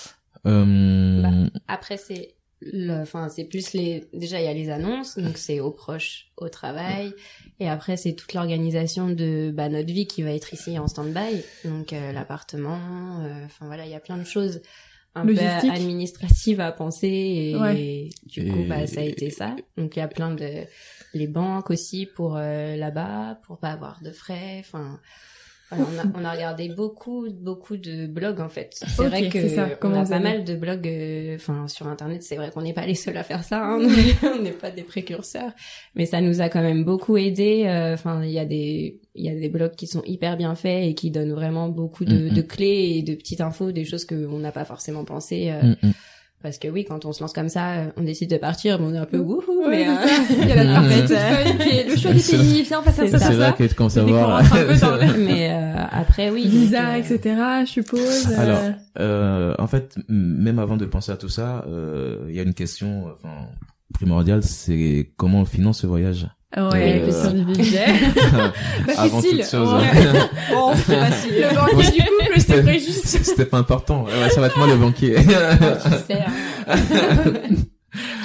[0.45, 5.17] Euh, Bah, Après, c'est le, enfin, c'est plus les, déjà, il y a les annonces,
[5.17, 7.13] donc c'est aux proches, au travail.
[7.59, 11.43] Et après, c'est toute l'organisation de, bah, notre vie qui va être ici en stand-by.
[11.65, 12.79] Donc, euh, l'appartement,
[13.23, 14.61] euh, enfin, voilà, il y a plein de choses
[15.21, 15.69] un Logistique.
[15.71, 17.07] peu administratives à penser.
[17.07, 18.09] Et, Ouais.
[18.25, 19.55] du coup, Et- bah, ça a été ça.
[19.77, 20.47] Donc, il y a plein de,
[21.13, 24.57] les banques aussi pour euh, là-bas, pour pas avoir de frais.
[24.59, 24.99] Enfin,
[25.71, 28.69] on, a, on a regardé beaucoup, beaucoup de blogs en fait.
[28.73, 29.67] C'est vrai que c'est ça.
[29.83, 32.23] On a pas mal de blogs, euh, enfin sur internet.
[32.23, 33.63] C'est vrai qu'on n'est pas les seuls à faire ça.
[33.65, 33.79] Hein,
[34.23, 35.51] on n'est pas des précurseurs,
[35.95, 37.63] mais ça nous a quand même beaucoup aidé.
[37.65, 40.55] euh, Enfin, il y a des, il y a des blogs qui sont hyper bien
[40.55, 42.33] faits et qui donnent vraiment beaucoup de, Mhm.
[42.33, 45.49] de clés et de petites infos, des choses qu'on n'a pas forcément pensé.
[45.51, 45.91] euh, mm, mm.
[46.43, 48.85] Parce que oui, quand on se lance comme ça, euh, on décide de partir, mais
[48.85, 49.41] on est un peu wouhou.
[49.65, 49.93] Ouais, mais euh.
[50.41, 50.81] Il y a la
[51.63, 53.25] qui est le choix des C'est- pays, viens, on va faire c'est ça, ça.
[53.31, 53.51] C'est là ça.
[53.53, 54.43] que C'est à voir.
[55.17, 56.43] mais euh, après oui.
[56.43, 57.35] donc, Visa, euh, etc.
[57.65, 58.27] Je suppose.
[58.31, 58.59] euh, Alors,
[58.99, 62.53] euh, en fait, même avant de penser à tout ça, euh, il y a une
[62.53, 63.47] question, enfin,
[63.95, 66.27] primordiale, c'est comment on finance ce voyage.
[66.55, 67.85] Ouais, Euh, question du budget.
[68.87, 69.73] Bah, avant Cécile, toute chose.
[69.73, 69.91] ouais.
[70.51, 71.33] Bon, c'est facile.
[71.35, 73.05] Le banquier du couple, c'est vrai juste.
[73.05, 74.05] C'était pas important.
[74.05, 75.17] Ouais, ça va être moi le banquier.
[75.17, 75.23] hein.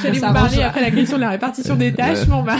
[0.02, 2.56] J'allais vous parler après la question de la répartition des tâches, bon bah.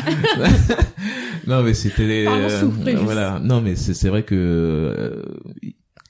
[1.47, 2.25] non, mais c'était.
[2.29, 2.63] Euh,
[3.03, 3.39] voilà.
[3.43, 5.23] Non, mais c'est c'est vrai que euh,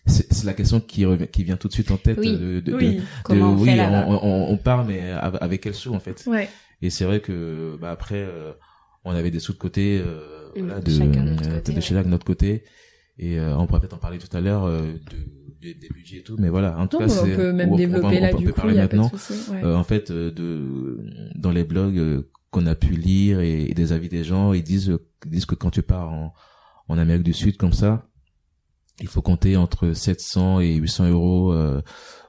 [0.06, 2.18] c'est la question qui revient, qui vient tout de suite en tête.
[2.20, 2.32] Oui.
[2.32, 2.96] de, de- de- Oui.
[2.96, 5.94] de- Comment on oui, fait là-bas on, on, on part, mais av- avec quel sou
[5.94, 6.22] en fait.
[6.26, 6.48] Ouais.
[6.82, 8.52] Et c'est vrai que bah, après, euh,
[9.04, 11.80] on avait des sous de côté, euh, voilà, de, chacun de notre côté, de ouais.
[11.82, 12.64] chacun de notre côté.
[13.18, 15.16] Et euh, on pourrait peut-être en parler tout à l'heure euh, de,
[15.60, 16.78] des- des budgets et tout, mais voilà.
[16.78, 18.56] En tout Non, cas, on peut même on- développer on- là on du peut coup,
[18.62, 19.18] parler il y a pas de maintenant.
[19.18, 19.50] souci.
[19.50, 19.62] Ouais.
[19.64, 20.98] Euh, en fait, euh, de
[21.34, 24.96] dans les blogs qu'on a pu lire et, et des avis des gens, ils disent
[25.26, 26.32] ils disent que quand tu pars en
[26.88, 28.08] en Amérique du Sud comme ça,
[29.00, 31.80] il faut compter entre 700 et 800 euros euh,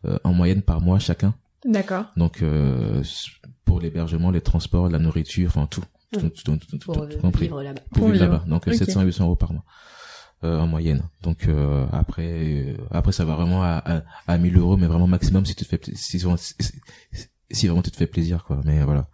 [0.05, 1.33] euh, en moyenne par mois chacun.
[1.65, 2.05] D'accord.
[2.17, 3.01] Donc euh,
[3.65, 5.81] pour l'hébergement, les transports, la nourriture, enfin tout,
[6.19, 7.45] tout, tout, tout, tout, pour compris.
[7.45, 7.82] vivre là-bas.
[7.91, 8.43] Pour Pour vivre là-bas.
[8.47, 8.73] Donc Ok.
[8.76, 9.63] 700 à 800 euros par mois
[10.43, 11.04] euh, en moyenne.
[11.21, 15.08] Donc euh, après euh, après ça va vraiment à, à, à 1000 euros, mais vraiment
[15.08, 16.73] maximum si tu te fais si, si, si,
[17.52, 18.60] si vraiment tu te fais plaisir quoi.
[18.65, 19.08] Mais voilà.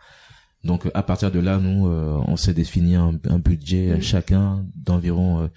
[0.64, 4.02] Donc à partir de là, nous euh, on s'est défini un, un budget Mm.
[4.02, 5.48] chacun d'environ euh,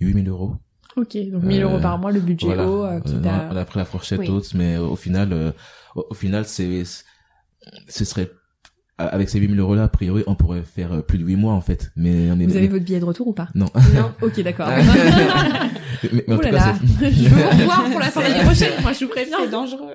[0.00, 0.56] 8000 euros.
[0.96, 2.68] Ok, donc 1000 Euh, euros par mois, le budget Voilà.
[2.68, 3.24] haut, on
[3.56, 4.28] a pris la fourchette Oui.
[4.28, 5.50] haute, mais au final, euh,
[5.96, 6.82] au, au final, c'est,
[7.88, 8.30] ce serait
[8.98, 11.54] avec ces 8000 euros là, a priori, on pourrait faire euh, plus de 8 mois
[11.54, 11.90] en fait.
[11.96, 13.48] Mais, Vous avez votre billet de retour ou pas?
[13.54, 13.66] Non.
[13.94, 14.12] Non.
[14.22, 14.68] Ok, d'accord.
[16.12, 18.06] mais, mais en Oh tout là cas, là, c'est- je veux vous revoir pour la
[18.06, 18.72] fin de l'année prochaine.
[18.82, 19.38] Moi, je vous préviens.
[19.42, 19.90] C'est dangereux.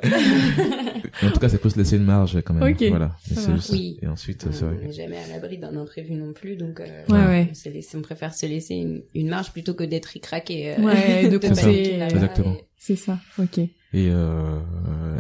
[1.24, 2.70] en tout cas, ça peut se laisser une marge quand même.
[2.72, 3.12] Ok, Voilà.
[3.30, 3.98] juste- Oui.
[4.02, 4.86] Et ensuite, c'est on vrai.
[4.88, 7.52] n'est jamais à l'abri d'un imprévu non plus, donc euh, Ouais, ouais.
[7.94, 10.76] On, on préfère se laisser une, une marge plutôt que d'être ricraqué.
[10.78, 12.54] euh, Ouais, de là-bas exactement.
[12.54, 13.20] et- C'est ça.
[13.40, 13.60] Ok.
[13.94, 14.60] Et euh,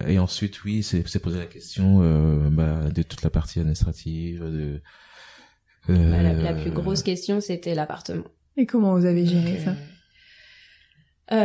[0.07, 4.43] et ensuite, oui, c'est c'est poser la question euh, bah, de toute la partie administrative,
[4.43, 4.81] de.
[5.89, 8.25] euh, Bah, la, la plus grosse question, c'était l'appartement.
[8.57, 9.73] Et comment vous avez géré Donc, ça euh,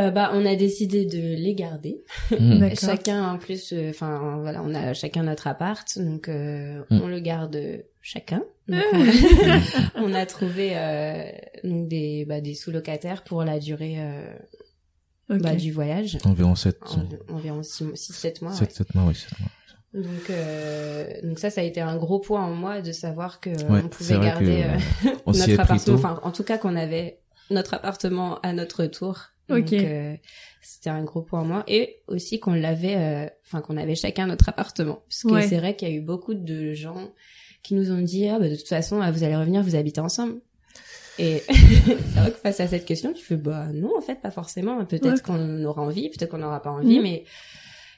[0.07, 2.03] euh, bah, on a décidé de les garder.
[2.31, 2.77] D'accord.
[2.79, 7.01] Chacun, en plus, euh, enfin, voilà, on a chacun notre appart, donc euh, Mm.
[7.01, 8.43] on le garde chacun.
[8.67, 9.05] Donc, on,
[10.03, 11.25] on a trouvé euh,
[11.63, 13.97] donc des, bah, des sous-locataires pour la durée
[15.29, 16.79] bah, du voyage, Environ 7,
[17.29, 18.53] en- environ 6-7 mois.
[18.53, 18.73] 7, ouais.
[18.75, 19.15] 7 mois, oui.
[19.15, 19.49] sept mois.
[19.93, 23.49] Donc, euh, donc ça, ça a été un gros point en moi de savoir que
[23.71, 24.63] Ouais, on pouvait garder
[25.03, 27.19] que, euh, On notre appartement, enfin, en tout cas qu'on avait
[27.51, 29.19] notre appartement à notre tour.
[29.49, 30.15] Donc, euh,
[30.61, 31.63] c'était un gros point en moi.
[31.67, 35.03] Et aussi qu'on l'avait, euh, enfin, qu'on avait chacun notre appartement.
[35.07, 35.47] Parce que Ouais.
[35.47, 37.11] c'est vrai qu'il y a eu beaucoup de gens
[37.61, 40.35] qui nous ont dit, ah, bah, de toute façon, vous allez revenir, vous habitez ensemble.
[41.19, 44.31] Et c'est vrai que face à cette question, tu fais, bah, non, en fait, pas
[44.31, 44.83] forcément.
[44.85, 45.19] Peut-être Ouais.
[45.23, 47.03] qu'on aura envie, peut-être qu'on n'aura pas envie, Mhm.
[47.03, 47.23] mais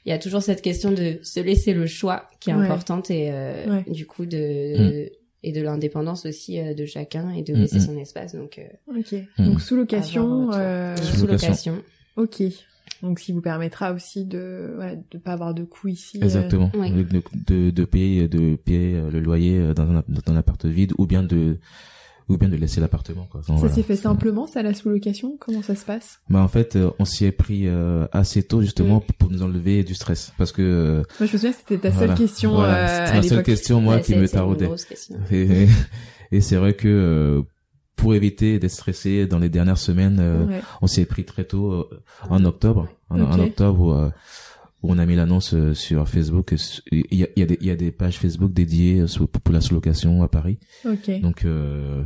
[0.04, 2.64] il y a toujours cette question de se laisser le choix qui est Ouais.
[2.64, 3.84] importante et, euh, Ouais.
[3.90, 5.10] du coup, de,
[5.42, 7.80] et de l'indépendance aussi euh, de chacun et de Mm, laisser mm.
[7.80, 8.34] son espace.
[8.34, 9.14] Donc, euh, Ok.
[9.38, 10.50] Donc sous location.
[10.52, 10.96] Euh...
[10.96, 11.82] Sous location.
[12.16, 12.42] Ok.
[13.02, 16.18] Donc, ce qui vous permettra aussi de, voilà, de pas avoir de coûts ici.
[16.20, 16.70] euh, Exactement.
[16.74, 20.64] De, de, de payer, de payer euh, le loyer euh, dans un, dans un appart
[20.64, 21.58] vide ou bien de,
[22.28, 23.40] ou bien de laisser l'appartement, quoi.
[23.40, 23.74] Donc, Ça voilà.
[23.74, 25.36] s'est fait simplement, ça, la sous-location?
[25.38, 26.18] Comment ça se passe?
[26.28, 29.84] Bah, en fait, euh, on s'y est pris euh, assez tôt, justement, pour nous enlever
[29.84, 30.32] du stress.
[30.38, 32.14] Parce que, euh, Moi, je me souviens, c'était ta seule voilà.
[32.14, 32.74] question Voilà.
[32.74, 34.68] euh, C'était à la seule question, moi, Ouais, qui me taraudait.
[35.30, 35.68] Et,
[36.32, 37.42] et c'est vrai que, euh,
[37.94, 40.60] pour éviter d'être stressé dans les dernières semaines, euh, Ouais.
[40.82, 41.88] on s'y est pris très tôt, euh,
[42.28, 42.88] en octobre.
[43.08, 44.10] En, octobre, où, euh,
[44.82, 46.52] où on a mis l'annonce euh, sur Facebook.
[46.56, 49.00] su- Il y a, il y, a des- il y a des pages Facebook dédiées
[49.00, 50.58] euh, pour la sous-location à Paris.
[50.84, 51.20] Ok.
[51.20, 52.02] Donc, euh,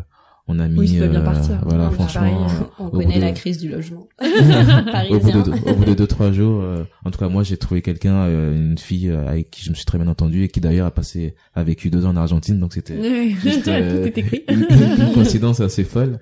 [0.48, 0.78] on a mis...
[0.80, 1.60] Oui, ça doit bien euh, partir.
[1.66, 2.46] Voilà, franchement...
[2.48, 4.08] Euh, On connaît de- la crise du logement.
[4.20, 5.42] au bout Parisien.
[5.42, 8.14] de au bout de deux trois jours euh, en tout cas moi j'ai trouvé quelqu'un
[8.24, 10.86] euh, une fille euh, avec qui je me suis très bien entendu et qui d'ailleurs
[10.86, 13.30] a passé a vécu deux ans en Argentine donc c'était Ouais.
[13.40, 14.44] juste euh, Tout est écrit.
[14.48, 16.18] une, une- coïncidence assez folle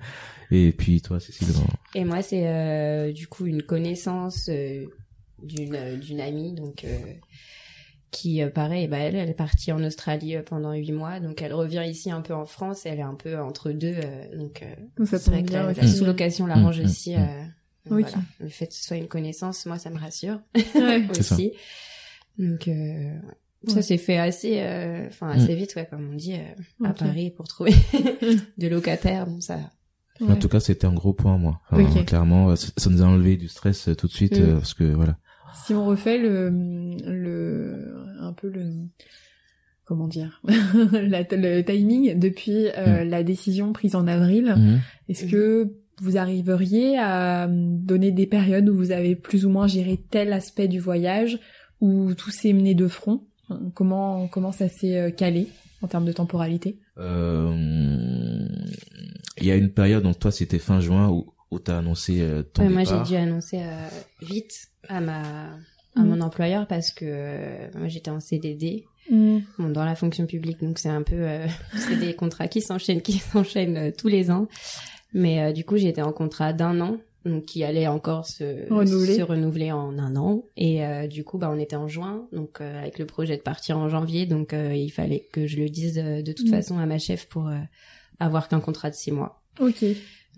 [0.51, 1.47] et puis toi Cécile
[1.95, 4.85] Et moi, c'est euh, du coup une connaissance euh,
[5.43, 6.97] d'une euh, d'une amie, donc euh,
[8.11, 11.53] qui, euh, pareil, bah elle, elle est partie en Australie pendant huit mois, donc elle
[11.53, 12.85] revient ici un peu en France.
[12.85, 15.81] Elle est un peu entre deux, euh, donc euh, c'est vrai que bien la, aussi.
[15.81, 17.15] la sous-location l'arrange mm, aussi.
[17.15, 17.19] mm.
[17.19, 17.43] euh,
[17.89, 18.07] donc Ok.
[18.09, 18.23] voilà.
[18.39, 20.39] Le fait que ce soit une connaissance, moi, ça me rassure
[20.75, 21.05] Ouais.
[21.13, 21.19] Ça.
[21.35, 21.53] aussi.
[22.37, 23.19] Donc euh, ouais.
[23.67, 23.73] Ouais.
[23.73, 26.93] ça s'est fait assez, euh, enfin assez vite, ouais, comme on dit, euh, à.
[26.93, 27.73] Paris pour trouver
[28.57, 29.27] des locataires.
[29.27, 29.59] Bon, ça,
[30.21, 30.33] Ouais.
[30.33, 32.03] en tout cas c'était un gros point moi Enfin, Ok.
[32.05, 34.41] clairement ça ça nous a enlevé du stress euh, tout de suite Mm.
[34.43, 35.17] euh, parce que voilà
[35.53, 36.49] Si on refait le,
[37.05, 38.65] le, un peu le,
[39.85, 40.41] comment dire,
[40.93, 44.79] la- le timing depuis euh, la décision prise en avril, Mhm.
[45.09, 49.99] est-ce que vous arriveriez à donner des périodes où vous avez plus ou moins géré
[50.09, 51.39] tel aspect du voyage,
[51.81, 53.23] où tout s'est mené de front?
[53.73, 55.47] Comment comment ça s'est euh, calé
[55.81, 56.77] en termes de temporalité?
[56.99, 58.45] Euh,
[59.39, 62.43] il y a une période donc toi c'était fin juin où où t'as annoncé euh,
[62.43, 63.87] ton Ouais, moi, j'ai départ dû annoncer euh,
[64.21, 64.53] vite
[64.87, 65.21] à ma
[65.95, 66.07] à Mm.
[66.07, 70.77] mon employeur parce que euh, moi j'étais en CDD bon, dans la fonction publique donc
[70.77, 74.47] c'est un peu euh, c'est des contrats qui s'enchaînent qui s'enchaînent euh, tous les ans
[75.13, 79.15] mais euh, du coup j'étais en contrat d'un an donc qui allait encore se Renouveler.
[79.17, 82.61] se renouveler en un an et euh, du coup bah on était en juin donc
[82.61, 85.69] euh, avec le projet de partir en janvier donc euh, il fallait que je le
[85.69, 86.51] dise euh, de toute Mm.
[86.51, 87.57] façon à ma chef pour euh,
[88.19, 89.83] avoir qu'un contrat de six mois Ok.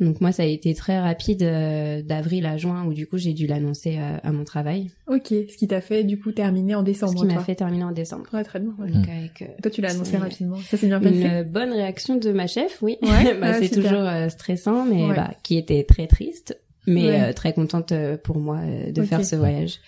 [0.02, 3.34] Donc moi, ça a été très rapide euh, d'avril à juin où du coup j'ai
[3.34, 5.28] dû l'annoncer euh, à mon travail, Ok.
[5.30, 7.16] Ce qui t'a fait du coup terminer en ce décembre.
[7.20, 8.26] qui m'a fait terminer en décembre.
[8.34, 8.72] Ouais, très bien.
[8.80, 8.90] ouais.
[8.92, 10.58] Donc avec euh, Toi, tu l'as annoncé c'est rapidement.
[10.58, 11.22] Ça s'est bien passé.
[11.22, 12.98] une euh, bonne réaction de ma chef, oui.
[13.02, 13.84] Ouais, bah, ah, c'est super.
[13.92, 15.16] toujours euh, stressant, mais Ouais.
[15.16, 17.22] bah, qui était très triste, mais Ouais.
[17.22, 19.80] euh, très contente euh, pour moi euh, de faire ce voyage.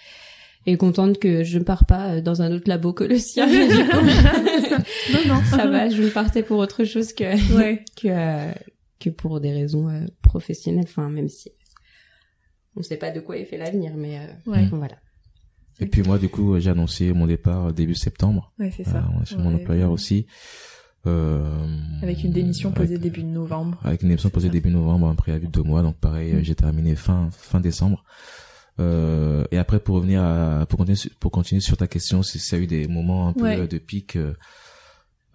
[0.65, 3.47] Et contente que je ne pars pas euh, dans un autre labo que le sien.
[3.47, 3.54] du
[3.89, 3.97] coup.
[5.13, 5.41] non, non.
[5.49, 7.23] ça va, je partais pour autre chose que
[7.58, 7.84] Ouais.
[8.02, 8.52] que euh,
[9.03, 10.85] que pour des raisons euh, professionnelles.
[10.87, 11.51] Enfin, même si
[12.75, 14.67] on ne sait pas de quoi est fait l'avenir, mais euh, Ouais.
[14.71, 14.95] voilà.
[15.79, 18.99] et puis moi du coup j'ai annoncé mon départ début septembre Ouais, c'est ça.
[19.19, 19.61] euh, chez mon Ouais.
[19.61, 20.27] employeur aussi
[21.05, 23.79] euh, Avec une démission posée avec- début novembre.
[23.83, 24.53] avec une démission posée ça.
[24.53, 26.43] début novembre, un préavis de deux mois, donc pareil, Mm.
[26.43, 28.03] j'ai terminé fin fin décembre.
[28.79, 32.39] Euh, et après pour revenir à pour continuer sur, pour continuer sur ta question, si
[32.39, 33.67] ça a eu des moments un peu Ouais.
[33.67, 34.15] de pic.
[34.15, 34.33] euh,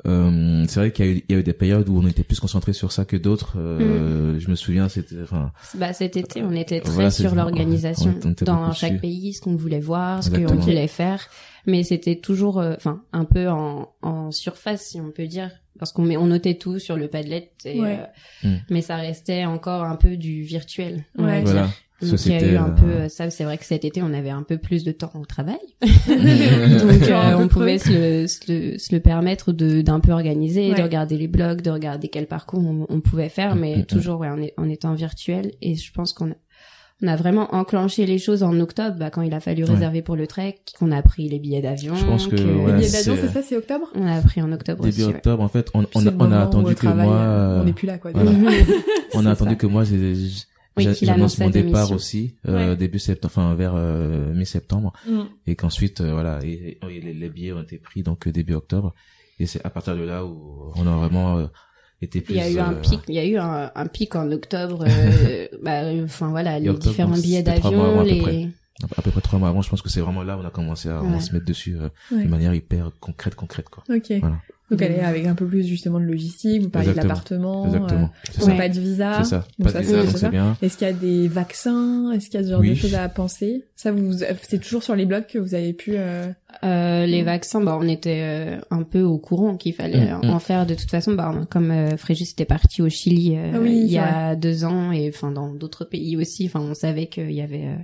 [0.06, 2.06] Euh, c'est vrai qu'il y a, eu, il y a eu des périodes où on
[2.06, 3.54] était plus concentré sur ça que d'autres.
[3.58, 8.14] Euh, Je me souviens, c'était, enfin, Bah cet été, on était très Voilà, sur l'organisation
[8.42, 9.00] dans chaque dessus.
[9.00, 11.26] pays, ce qu'on voulait voir, ce qu'on voulait faire,
[11.66, 15.92] mais c'était toujours, euh, enfin, un peu en, en surface, si on peut dire, parce
[15.92, 17.98] qu'on met- on notait tout sur le Padlet, et, Ouais.
[18.44, 18.56] euh, Mm.
[18.70, 21.04] mais ça restait encore un peu du virtuel.
[21.18, 21.42] on va Ouais.
[21.42, 21.68] voilà.
[22.00, 24.02] Donc il y a eu un euh, peu euh, ça, c'est vrai que cet été
[24.02, 28.26] on avait un peu plus de temps au travail, Donc, euh, on pouvait se le,
[28.28, 30.76] se le, se le permettre de d'un peu organiser, Ouais.
[30.76, 33.80] de regarder les blogs, de regarder quel parcours on, on pouvait faire, Mm, mais mm,
[33.80, 33.84] mm.
[33.86, 35.52] toujours ouais, en, est- en étant virtuel.
[35.60, 36.34] Et je pense qu'on a,
[37.02, 39.70] on a vraiment enclenché les choses en octobre, bah, quand il a fallu Ouais.
[39.70, 41.94] réserver pour le trek, qu'on a pris les billets d'avion.
[41.96, 43.86] Je pense que, ouais, Le billet c'est- d'avion, c'est ça, c'est octobre?
[43.96, 45.08] On a pris en octobre Début aussi.
[45.10, 45.16] ouais.
[45.16, 47.72] octobre, en fait, on, on, a, on a attendu que travail, moi, euh, on n'est
[47.72, 48.12] plus là, quoi.
[48.14, 48.30] voilà.
[49.14, 49.56] on a attendu ça.
[49.56, 50.14] que moi, j'ai-
[50.78, 52.76] Oui, j'annonce mon départ aussi, euh, Ouais.
[52.76, 55.20] début septembre, enfin vers euh, mi-septembre, Mm.
[55.46, 58.54] et qu'ensuite, euh, voilà, et, et les, les billets ont été pris donc euh, début
[58.54, 58.94] octobre,
[59.38, 61.46] et c'est à partir de là où on a vraiment euh,
[62.02, 62.34] été plus.
[62.34, 64.30] Il y a eu un euh, pic, il y a eu un, un pic en
[64.32, 64.84] octobre.
[64.86, 68.20] euh, bah, enfin voilà, les octobre, différents donc, billets d'avion, avant, à peu les.
[68.20, 68.48] près.
[68.96, 70.50] à peu près trois mois avant, je pense que c'est vraiment là où on a
[70.50, 71.20] commencé à Ouais.
[71.20, 72.24] se mettre dessus euh, Ouais.
[72.24, 73.82] de manière hyper concrète, concrète quoi.
[73.94, 74.12] Ok.
[74.20, 74.36] Voilà.
[74.70, 77.64] Donc elle est avec un peu plus justement de logistique, vous parlez de Exactement.
[77.64, 77.66] l'appartement.
[77.66, 78.10] Exactement.
[78.30, 78.52] C'est euh, ça.
[78.54, 79.12] Pas de visa.
[79.24, 79.44] C'est ça.
[79.58, 80.56] Donc Pas ça, de c'est- visa, bien.
[80.60, 82.12] Est-ce qu'il y a des vaccins?
[82.12, 82.70] Est-ce qu'il y a ce genre Oui.
[82.70, 83.64] de choses à penser?
[83.76, 84.12] Ça, vous,
[84.42, 85.92] c'est toujours sur les blogs que vous avez pu.
[85.94, 86.26] euh,
[86.64, 87.26] Euh, les Mm.
[87.26, 90.30] vaccins, bah, on était euh, un peu au courant qu'il fallait Mm, mm.
[90.30, 91.12] en faire de toute façon.
[91.12, 94.64] Bah, comme euh, Fréjus était parti au Chili euh, Ah oui, il y a deux
[94.64, 96.46] ans et enfin dans d'autres pays aussi.
[96.46, 97.76] Enfin, on savait qu'il y avait euh,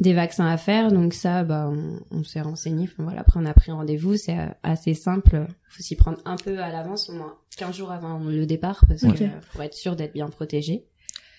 [0.00, 2.88] des vaccins à faire, donc ça, bah, on, on s'est renseigné.
[2.90, 4.16] Enfin, voilà, après on a pris rendez-vous.
[4.16, 5.46] C'est euh, assez simple.
[5.68, 9.04] Faut s'y prendre un peu à l'avance, au moins 15 jours avant le départ, parce
[9.04, 9.18] Ok.
[9.18, 10.86] que pour être sûr d'être bien protégé.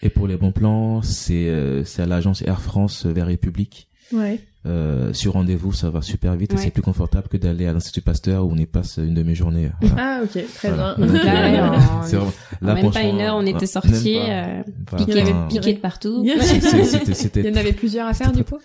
[0.04, 3.90] Et pour les bons plans, c'est euh, c'est à l'agence Air France vers République.
[4.14, 4.40] Ouais.
[4.68, 8.02] Euh, sur rendez-vous, ça va super vite et c'est plus confortable que d'aller à l'Institut
[8.02, 9.72] Pasteur où on y passe une demi-journée.
[9.82, 10.20] Voilà.
[10.20, 10.96] Ah ok, très Voilà.
[10.98, 11.08] bien.
[11.08, 12.32] Donc, Donc là, euh, vraiment-
[12.62, 16.24] là, même pas une heure, on ouais, était sortis, euh, avait piqués de partout.
[16.26, 18.60] Il y en avait plusieurs à faire du coup.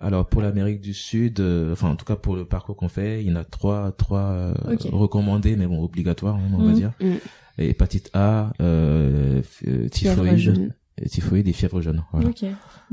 [0.00, 3.22] Alors pour l'Amérique du Sud, euh, enfin en tout cas pour le parcours qu'on fait,
[3.22, 4.54] il y en a trois, trois euh,
[4.92, 6.74] recommandés, mais bon obligatoires, hein, on va Mhm.
[6.74, 6.92] dire.
[7.00, 7.18] Mhm.
[7.58, 10.74] Et hépatite A, euh, euh, Fièvre typhoïde, jaune.
[11.00, 12.02] et typhoïde et fièvre jaune.
[12.12, 12.28] Voilà.
[12.30, 12.44] Ok,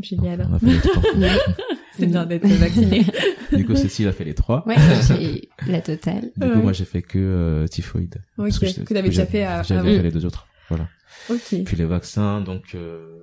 [0.01, 0.47] génial.
[0.47, 0.61] Donc,
[1.97, 3.05] C'est bien d'être vacciné.
[3.51, 4.63] du coup, Cécile a fait les trois.
[4.67, 4.75] Ouais,
[5.07, 6.31] j'ai la totale.
[6.37, 6.53] Du Ouais.
[6.53, 8.15] coup, moi j'ai fait que euh, typhoïde.
[8.37, 9.97] ok, Parce j'étais- que t'avais déjà fait à- J'avais avant.
[9.97, 10.47] fait les deux autres.
[10.69, 10.87] Voilà.
[11.29, 11.63] Ok.
[11.65, 13.17] Puis les vaccins, donc euh,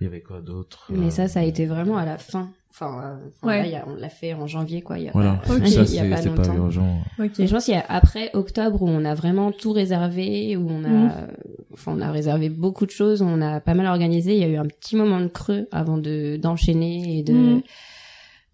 [0.00, 2.50] il y avait quoi d'autre Mais Euh, ça, ça a été vraiment à la fin.
[2.70, 3.58] Enfin, euh, Ouais.
[3.62, 4.98] là, il y a- on l'a fait en janvier, quoi.
[4.98, 5.40] Il y a Voilà.
[5.44, 5.66] pas, Ok.
[5.66, 6.56] Ça il y a pas c'est pas longtemps.
[6.56, 6.98] urgent.
[7.18, 7.40] Ok.
[7.40, 10.68] Et je pense qu'il y a après octobre où on a vraiment tout réservé, où
[10.70, 11.10] on a, Mhm.
[11.72, 14.34] enfin, on a réservé beaucoup de choses, on a pas mal organisé.
[14.36, 17.62] Il y a eu un petit moment de creux avant de d'enchaîner et de, Mhm.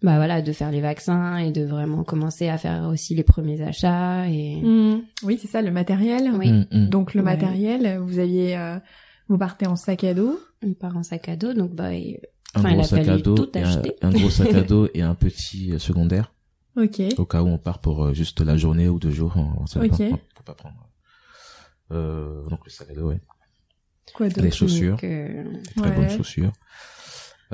[0.01, 3.61] bah voilà, de faire les vaccins et de vraiment commencer à faire aussi les premiers
[3.61, 4.59] achats et.
[4.63, 5.01] Hmm.
[5.23, 6.31] Oui, c'est ça, le matériel.
[6.37, 6.51] Oui.
[6.51, 6.89] Mm, mm.
[6.89, 7.25] Donc le Ouais.
[7.25, 8.77] matériel, vous aviez, euh,
[9.27, 10.39] vous partez en sac à dos.
[10.65, 12.13] On part en sac à dos, donc bah, un
[12.55, 13.51] Enfin, il gros a sac à dos, tout
[14.01, 16.33] un, gros sac à dos et un petit euh, secondaire
[16.77, 17.01] Ok.
[17.17, 19.33] au cas où on part pour euh, juste la journée ou deux jours.
[19.35, 19.97] On, on savait Ok.
[19.97, 20.89] pas, faut pas prendre.
[21.91, 23.19] Euh, donc le sac à dos, ouais.
[24.13, 25.95] Quoi d'autre Les chaussures, euh, des très Ouais.
[25.95, 26.51] bonnes chaussures.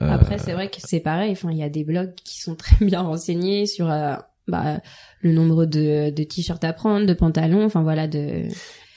[0.01, 1.31] Euh, Après, c'est vrai que c'est pareil.
[1.31, 4.15] Enfin, il y a des blogs qui sont très bien renseignés sur euh,
[4.47, 4.79] bah,
[5.21, 7.65] le nombre de, de t-shirts à prendre, de pantalons.
[7.65, 8.47] Enfin voilà, de.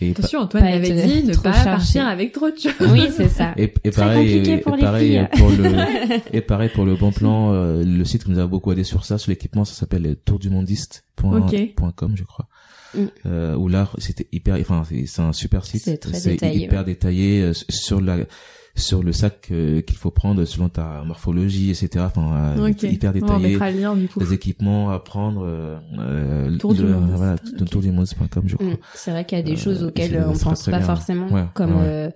[0.01, 1.71] Et, Attention, Antoine être dit ne pas chargé.
[1.71, 2.73] partir avec trop de choses.
[2.91, 3.55] Oui, c'est ça.
[3.57, 5.73] et, et Très pareil, et, pour et pareil pour le
[6.37, 7.53] et pareil pour le bon plan.
[7.53, 12.13] euh, le site qui nous a beaucoup aidé sur ça, sur l'équipement, ça s'appelle tourdumondiste.com,
[12.15, 12.49] je crois.
[12.95, 13.05] Mm.
[13.27, 15.83] Euh, où là, c'était hyper, enfin, c'est un super site.
[15.85, 18.19] C'est très détaillé, hyper détaillé euh, sur la
[18.77, 22.05] sur le sac euh, qu'il faut prendre selon ta morphologie, etc.
[22.07, 22.83] Enfin, euh, Ok.
[22.83, 23.49] hyper On détaillé.
[23.51, 24.19] mettra le lien du coup.
[24.21, 27.11] les équipements à prendre euh, euh, Tour du le- monde.
[27.15, 27.69] voilà Ok.
[27.69, 28.77] tourdumondiste.com je crois Mm.
[28.95, 30.81] C'est vrai qu'il y a des Euh, choses auxquelles on pense pas bien.
[30.81, 31.83] forcément, Ouais, comme ouais.
[31.87, 32.11] euh,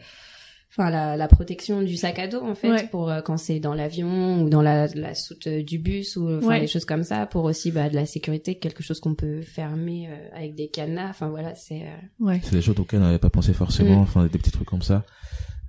[0.76, 2.88] enfin la, la protection du sac à dos en fait Ouais.
[2.90, 6.28] pour euh, quand c'est dans l'avion ou dans la, la soute euh, du bus ou
[6.38, 6.60] enfin Ouais.
[6.60, 10.08] des choses comme ça pour aussi bah, de la sécurité quelque chose qu'on peut fermer
[10.08, 12.40] euh, avec des cadenas enfin voilà c'est euh, Ouais.
[12.42, 14.02] c'est des choses auxquelles on n'avait pas pensé forcément Mm.
[14.02, 15.04] enfin des petits trucs comme ça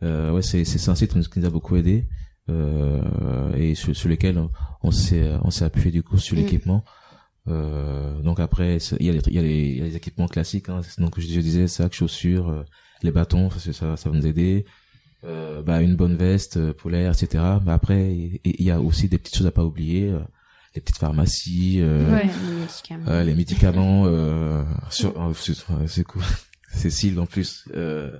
[0.04, 2.08] euh, ouais c'est c'est un site qui nous- a beaucoup aidé
[2.50, 4.40] euh, et sur, sur lesquels
[4.82, 6.40] on, s'est on s'est appuyé du coup sur Mm.
[6.40, 6.84] l'équipement
[7.48, 9.96] euh, donc après il y a les il y a les, il y a les
[9.96, 10.82] équipements classiques hein.
[10.98, 12.64] donc je, je disais sacs chaussures euh,
[13.04, 14.66] les bâtons ça ça ça va nous aider
[15.26, 19.18] euh, bah une bonne veste euh, polaire etc mais après il y a aussi des
[19.18, 20.20] petites choses à pas oublier euh,
[20.76, 22.26] les petites pharmacies euh, Ouais.
[22.26, 23.06] les médicaments.
[23.10, 24.04] euh, les médicaments
[24.90, 25.34] sur euh,
[25.88, 26.24] c'est cool
[26.72, 28.12] Cécile en plus euh,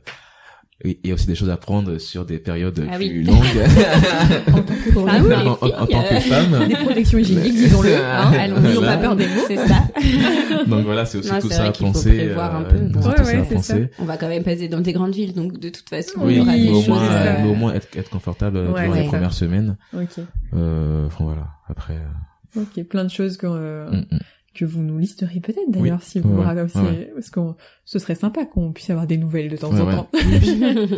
[0.86, 3.24] il y a aussi des choses à prendre sur des périodes Ah plus oui.
[3.24, 3.40] longues
[4.94, 6.68] Pour femme, nous, les les en, en- en tant que euh, femme.
[6.68, 7.96] Des protections hygiéniques, disons-le.
[7.98, 8.96] Hein, allons N'ayons Voilà.
[8.98, 9.42] pas peur des mots.
[9.48, 9.84] C'est ça.
[10.68, 12.16] Donc voilà, c'est aussi Non, tout c'est ça vrai à qu'il faut penser.
[12.18, 13.90] prévoir un euh, peu, tout Ouais, ça à penser.
[14.00, 16.38] On va quand même passer dans des grandes villes, donc de toute façon, Oui, il
[16.38, 16.88] y aura des au choses.
[16.88, 17.14] moins, ça.
[17.24, 19.02] euh, mais au moins être, être confortable Ouais, durant ouais.
[19.04, 19.78] les premières semaines.
[19.94, 20.24] Ok.
[20.56, 21.48] Euh, enfin voilà.
[21.68, 21.96] Après.
[21.96, 24.20] euh, Ok, plein de choses que, euh, mm, mm.
[24.56, 27.12] Que vous nous listeriez peut-être d'ailleurs si vous Ouais, ra- si- ouais.
[27.14, 29.94] parce qu'on ce serait sympa qu'on puisse avoir des nouvelles de temps Ouais, en ouais.
[29.96, 30.10] temps.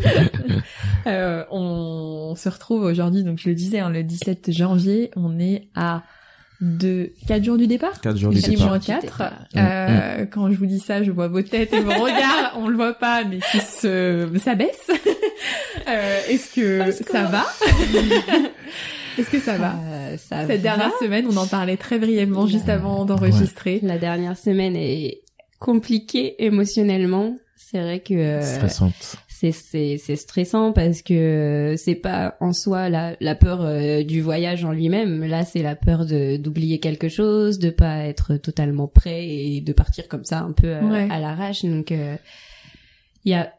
[1.07, 5.67] Euh, on se retrouve aujourd'hui, donc je le disais, hein, le 17 janvier, on est
[5.75, 6.03] à
[6.61, 7.99] deux, quatre jours du départ.
[8.01, 8.67] Quatre jours du départ.
[8.67, 9.01] moins Du 4.
[9.01, 9.33] départ.
[9.57, 12.53] Euh, Quand je vous dis ça, je vois vos têtes et vos regards.
[12.55, 14.91] On le voit pas, mais qui se s'abaissent.
[15.87, 17.43] Euh, Est-ce que ça va?
[19.17, 20.57] Est-ce que ça va Euh, ça Cette va.
[20.57, 23.79] dernière semaine, on en parlait très brièvement juste avant d'enregistrer.
[23.83, 25.21] La dernière semaine est
[25.59, 27.37] compliquée émotionnellement.
[27.55, 29.15] C'est vrai que euh, Stressante.
[29.29, 34.19] c'est c'est c'est stressant parce que c'est pas en soi la la peur euh, du
[34.21, 35.23] voyage en lui-même.
[35.23, 39.71] Là, c'est la peur de d'oublier quelque chose, de pas être totalement prêt et de
[39.73, 41.07] partir comme ça un peu euh, Ouais.
[41.09, 41.63] à l'arrache.
[41.63, 42.15] Donc euh,
[43.23, 43.53] il y a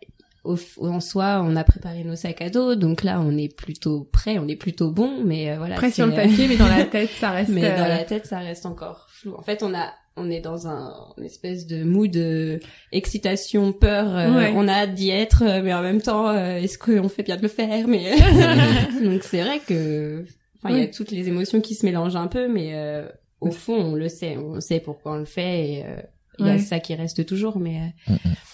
[0.45, 4.09] au, en soi, on a préparé nos sacs à dos, donc là, on est plutôt
[4.13, 5.77] prêt, on est plutôt bon, mais euh, voilà.
[5.77, 7.51] Prêt sur le c'est- papier, mais dans la tête, ça reste.
[7.51, 9.35] mais euh, dans la tête, ça reste encore flou.
[9.37, 12.59] En fait, on a, on est dans un une espèce de mood de
[12.91, 14.15] excitation, peur.
[14.17, 14.53] euh, Ouais.
[14.55, 17.37] On a hâte d'y être, euh, mais en même temps, euh, est-ce qu'on fait bien
[17.37, 18.11] de le faire Mais
[19.05, 20.25] donc c'est vrai que,
[20.57, 23.07] enfin, il y a toutes les émotions qui se mélangent un peu, mais euh,
[23.41, 25.69] au fond, on le sait, on sait pourquoi on le fait.
[25.71, 25.97] Et euh,
[26.39, 26.59] il y a Ouais.
[26.59, 27.79] ça qui reste toujours, mais
[28.09, 28.52] Mm, euh, on-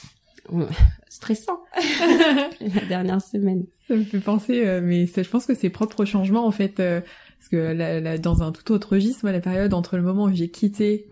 [1.08, 1.60] stressant
[2.60, 3.64] la dernière semaine.
[3.86, 6.80] Ça me fait penser, euh, mais je pense que c'est propre au changement en fait,
[6.80, 7.00] euh,
[7.38, 10.24] parce que la- la- dans un tout autre registre, moi, la période entre le moment
[10.24, 11.08] où j'ai quitté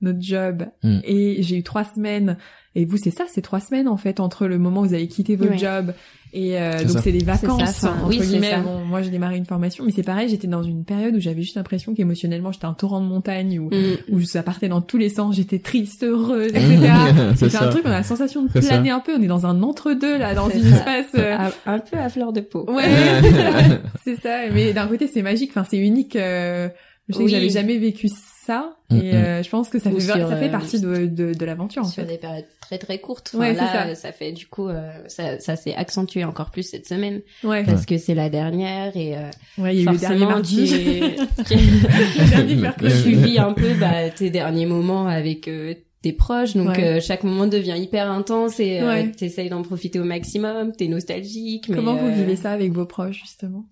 [0.00, 0.98] notre job Mm.
[1.04, 2.36] et j'ai eu trois semaines,
[2.74, 5.08] et vous c'est ça, c'est trois semaines en fait entre le moment où vous avez
[5.08, 5.92] quitté votre job
[6.32, 8.58] et euh, donc c'est des vacances ça, enfin, entre oui, guillemets.
[8.62, 11.42] Bon, moi j'ai démarré une formation, mais c'est pareil, j'étais dans une période où j'avais
[11.42, 13.96] juste l'impression qu'émotionnellement j'étais un torrent de montagne où Mm.
[14.14, 16.92] où ça partait dans tous les sens, j'étais triste, heureuse, etc.
[17.36, 19.62] C'est un truc, on a la sensation de planer un peu, on est dans un
[19.62, 20.76] entre-deux là, dans une ça.
[21.00, 21.06] espace.
[21.18, 22.64] euh, Un, un peu à fleur de peau.
[22.70, 22.84] Ouais,
[23.22, 23.50] c'est ça.
[24.04, 24.38] c'est ça.
[24.52, 25.50] Mais d'un côté, c'est magique.
[25.52, 26.16] Enfin, c'est unique.
[26.16, 26.68] euh,
[27.08, 27.24] Je sais Oui.
[27.26, 28.08] que j'avais jamais vécu
[28.48, 30.80] ça, Mm, et euh, je pense que ça Ou fait sur, ça fait euh, partie
[30.80, 32.08] de de, de l'aventure en sur fait.
[32.08, 33.30] des périodes très très courtes.
[33.34, 33.94] Enfin, Ouais, c'est là, ça.
[33.94, 34.12] ça.
[34.12, 37.64] fait du coup, euh, ça, ça s'est accentué encore plus cette semaine Ouais.
[37.64, 39.28] parce que c'est la dernière et euh,
[39.58, 41.14] Ouais, il y a eu le dernier forcément mardi.
[43.04, 46.96] tu vis un peu bah, tes derniers moments avec euh, tes proches, donc Ouais.
[46.96, 50.72] euh, chaque moment devient hyper intense et euh, t'essayes d'en profiter au maximum.
[50.72, 51.68] T'es nostalgique.
[51.68, 53.66] Mais, Comment vous euh, vivez ça avec vos proches justement?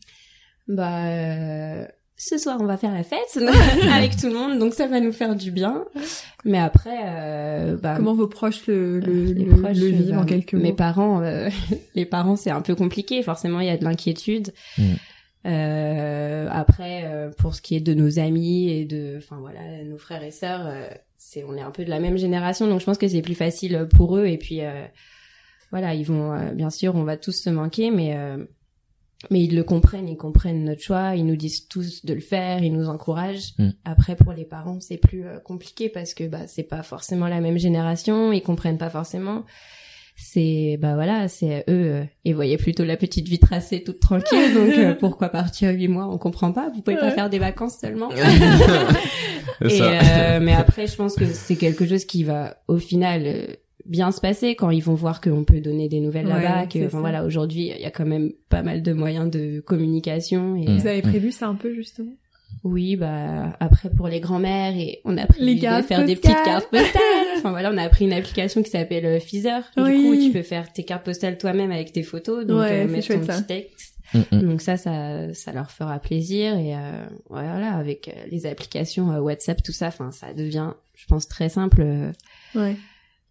[0.68, 1.86] Bah.
[2.16, 3.36] Euh, ce soir, on va faire la fête
[3.92, 5.84] avec tout le monde, donc ça va nous faire du bien.
[6.44, 10.20] Mais après, euh, bah, Comment vos proches le le, les le, proches, le vivent bah,
[10.20, 11.48] en quelques mots Mes parents, euh,
[11.94, 13.22] les parents, c'est un peu compliqué.
[13.22, 14.52] Forcément, il y a de l'inquiétude.
[14.78, 14.82] Mm.
[15.46, 19.98] Euh, après, euh, pour ce qui est de nos amis et de, enfin voilà, nos
[19.98, 20.88] frères et sœurs, euh,
[21.18, 23.34] c'est, on est un peu de la même génération, donc je pense que c'est plus
[23.34, 24.26] facile pour eux.
[24.26, 24.84] Et puis, euh,
[25.70, 28.44] voilà, ils vont, euh, bien sûr, on va tous se manquer, mais euh,
[29.30, 32.62] mais ils le comprennent, ils comprennent notre choix, ils nous disent tous de le faire,
[32.62, 33.54] ils nous encouragent.
[33.58, 33.70] Mm.
[33.84, 37.40] Après, pour les parents, c'est plus euh, compliqué parce que bah c'est pas forcément la
[37.40, 39.44] même génération, ils comprennent pas forcément.
[40.18, 44.54] C'est bah voilà, c'est eux, euh, ils voyaient plutôt la petite vie tracée toute tranquille,
[44.54, 46.70] donc euh, pourquoi partir huit mois On comprend pas.
[46.74, 48.10] Vous pouvez pas faire des vacances seulement.
[49.62, 53.46] Et, euh, mais après, je pense que c'est quelque chose qui va au final euh,
[53.88, 56.66] bien se passer quand ils vont voir qu'on peut donner des nouvelles Ouais, là-bas.
[56.66, 60.56] Que enfin voilà, aujourd'hui, il y a quand même pas mal de moyens de communication.
[60.56, 60.78] Et Mm.
[60.78, 62.12] Vous avez prévu ça un peu justement?
[62.64, 66.42] Oui, bah après pour les grands-mères et on a pris Les de faire des petites
[66.44, 67.00] cartes postales.
[67.38, 69.18] enfin voilà, on a pris une application qui s'appelle euh.
[69.76, 70.02] Du Oui.
[70.02, 73.08] coup, tu peux faire tes cartes postales toi-même avec tes photos, donc Ouais, euh, mettre
[73.14, 73.34] ton ça.
[73.34, 73.94] petit texte.
[74.14, 74.40] Mm, mm.
[74.42, 79.18] Donc ça, ça, ça leur fera plaisir et euh, voilà, avec euh, les applications euh,
[79.20, 81.84] WhatsApp, tout ça, enfin ça devient, je pense, très simple
[82.54, 82.76] Ouais.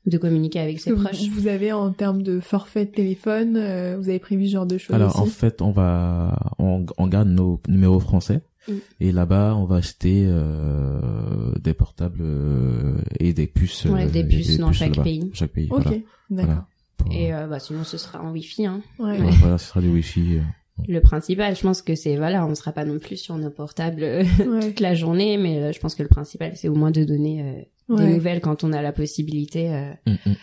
[0.06, 1.28] De communiquer avec ses que vous, proches.
[1.30, 4.78] vous avez en termes de forfait de téléphone, euh, vous avez prévu ce genre de
[4.78, 8.74] choses Alors en fait, on va on, on garde nos numéros français Mm.
[9.00, 13.86] et là-bas on va acheter euh, des portables euh, et des puces.
[13.86, 15.30] Ouais, euh, des et puces dans chaque pays.
[15.34, 15.68] Chaque pays.
[15.70, 15.98] Ok, Voilà.
[16.32, 16.64] d'accord.
[17.06, 17.16] Voilà.
[17.20, 18.66] Et euh, bah sinon, ce sera en Wi-Fi.
[18.66, 18.82] Hein.
[18.98, 19.18] Ouais.
[19.18, 20.38] voilà, voilà, ce sera du Wi-Fi.
[20.38, 20.42] euh.
[20.88, 24.02] Le principal, je pense que c'est voilà, on sera pas non plus sur nos portables
[24.04, 24.68] euh, Ouais.
[24.70, 27.68] toute la journée, mais euh, je pense que le principal, c'est au moins de donner
[27.90, 28.14] euh, des Ouais.
[28.16, 29.74] nouvelles quand on a la possibilité.
[29.74, 30.36] euh, Mm, mm.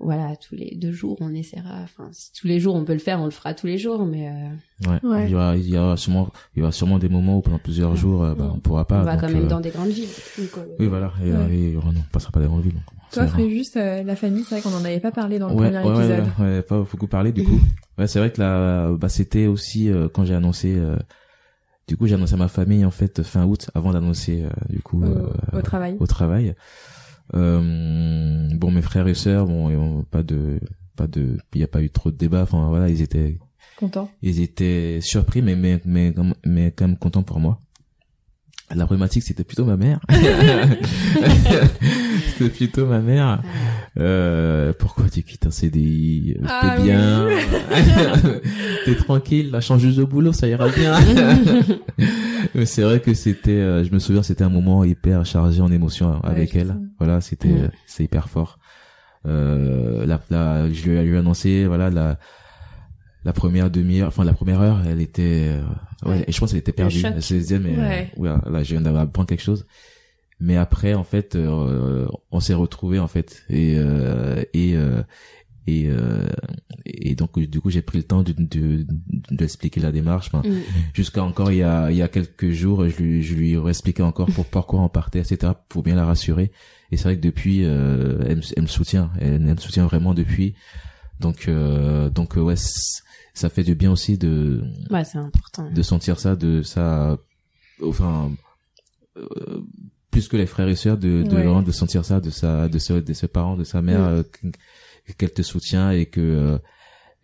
[0.00, 1.80] voilà, tous les deux jours, on essaiera.
[1.82, 4.06] Enfin, si tous les jours on peut le faire, on le fera tous les jours,
[4.06, 5.00] mais euh, Ouais.
[5.08, 5.24] Ouais.
[5.26, 7.58] Il y aura, il y aura sûrement, il y aura sûrement des moments où pendant
[7.58, 9.00] plusieurs jours, euh, bah, on pourra pas.
[9.00, 10.08] on va donc, quand même euh, dans des grandes villes.
[10.38, 11.12] Donc, euh, Oui, voilà.
[11.24, 11.56] Et, Ouais.
[11.56, 12.74] et, on ne passera pas les grandes villes.
[12.74, 13.26] donc, Toi.
[13.26, 15.84] Fréjus, euh, la famille, c'est vrai qu'on en avait pas parlé dans le ouais, premier
[15.88, 16.24] ouais, ouais, épisode.
[16.38, 17.60] ouais, ouais, pas beaucoup parlé du coup.
[17.98, 20.78] Ouais, c'est vrai que là, bah, c'était aussi euh, quand j'ai annoncé.
[21.88, 24.80] Du coup, j'ai annoncé à ma famille en fait fin août, avant d'annoncer euh, du
[24.82, 25.96] coup Au, euh, au travail.
[25.98, 26.54] au travail.
[27.34, 30.60] Euh, bon, mes frères et sœurs, bon, ils ont pas de,
[30.96, 32.42] pas de, il y a pas eu trop de débats.
[32.42, 33.38] Enfin voilà, ils étaient,
[33.78, 34.10] Content.
[34.22, 36.14] ils étaient surpris, mais mais mais,
[36.44, 37.60] mais quand même contents pour moi.
[38.74, 39.98] La problématique, c'était plutôt ma mère.
[42.36, 43.40] c'était plutôt ma mère.
[43.98, 46.84] Euh, pourquoi tu quittes un CDI T'es Ah oui.
[46.84, 47.26] bien.
[48.84, 50.94] T'es tranquille, là, change juste de boulot, ça ira bien.
[52.54, 55.72] Mais c'est vrai que c'était, euh, je me souviens, c'était un moment hyper chargé en
[55.72, 56.68] émotions avec elle.
[56.68, 56.74] sais.
[56.98, 58.58] Voilà, c'était, euh, c'est hyper fort.
[59.26, 62.18] Euh, la, la, je lui ai, je lui ai annoncé, voilà, la,
[63.28, 65.62] la première demi-heure, enfin la première heure, elle était, euh,
[66.08, 66.24] ouais, Ouais.
[66.26, 67.02] et je pense qu'elle était perdue.
[67.04, 68.10] Elle se disait, mais Ouais.
[68.16, 69.66] euh, ouais, là, je viens d'apprendre quelque chose.
[70.40, 75.02] Mais après, en fait, euh, on s'est retrouvés en fait, et euh, et euh,
[75.66, 76.26] et euh,
[76.86, 78.86] et donc du coup, j'ai pris le temps de de
[79.30, 80.28] d'expliquer la démarche.
[80.32, 80.60] Enfin, Mm.
[80.94, 83.68] jusqu'à encore il y a il y a quelques jours, je lui je lui ai
[83.68, 85.52] expliqué encore pour pourquoi on partait, etc.
[85.68, 86.50] Pour bien la rassurer.
[86.92, 89.84] Et c'est vrai que depuis, euh, elle, me- elle me soutient, elle, elle me soutient
[89.86, 90.54] vraiment depuis.
[91.20, 92.54] Donc euh, donc ouais,
[93.38, 95.70] ça fait du bien aussi de ouais, c'est important.
[95.70, 97.16] de sentir ça, de ça,
[97.82, 98.30] enfin,
[99.16, 99.60] euh,
[100.10, 101.62] plus que les frères et sœurs, de, de Ouais.
[101.62, 104.04] de sentir ça, de sa, de ses, de ses parents, de sa mère, Mm.
[104.08, 106.58] euh, qu- qu'elle te soutient et que, euh,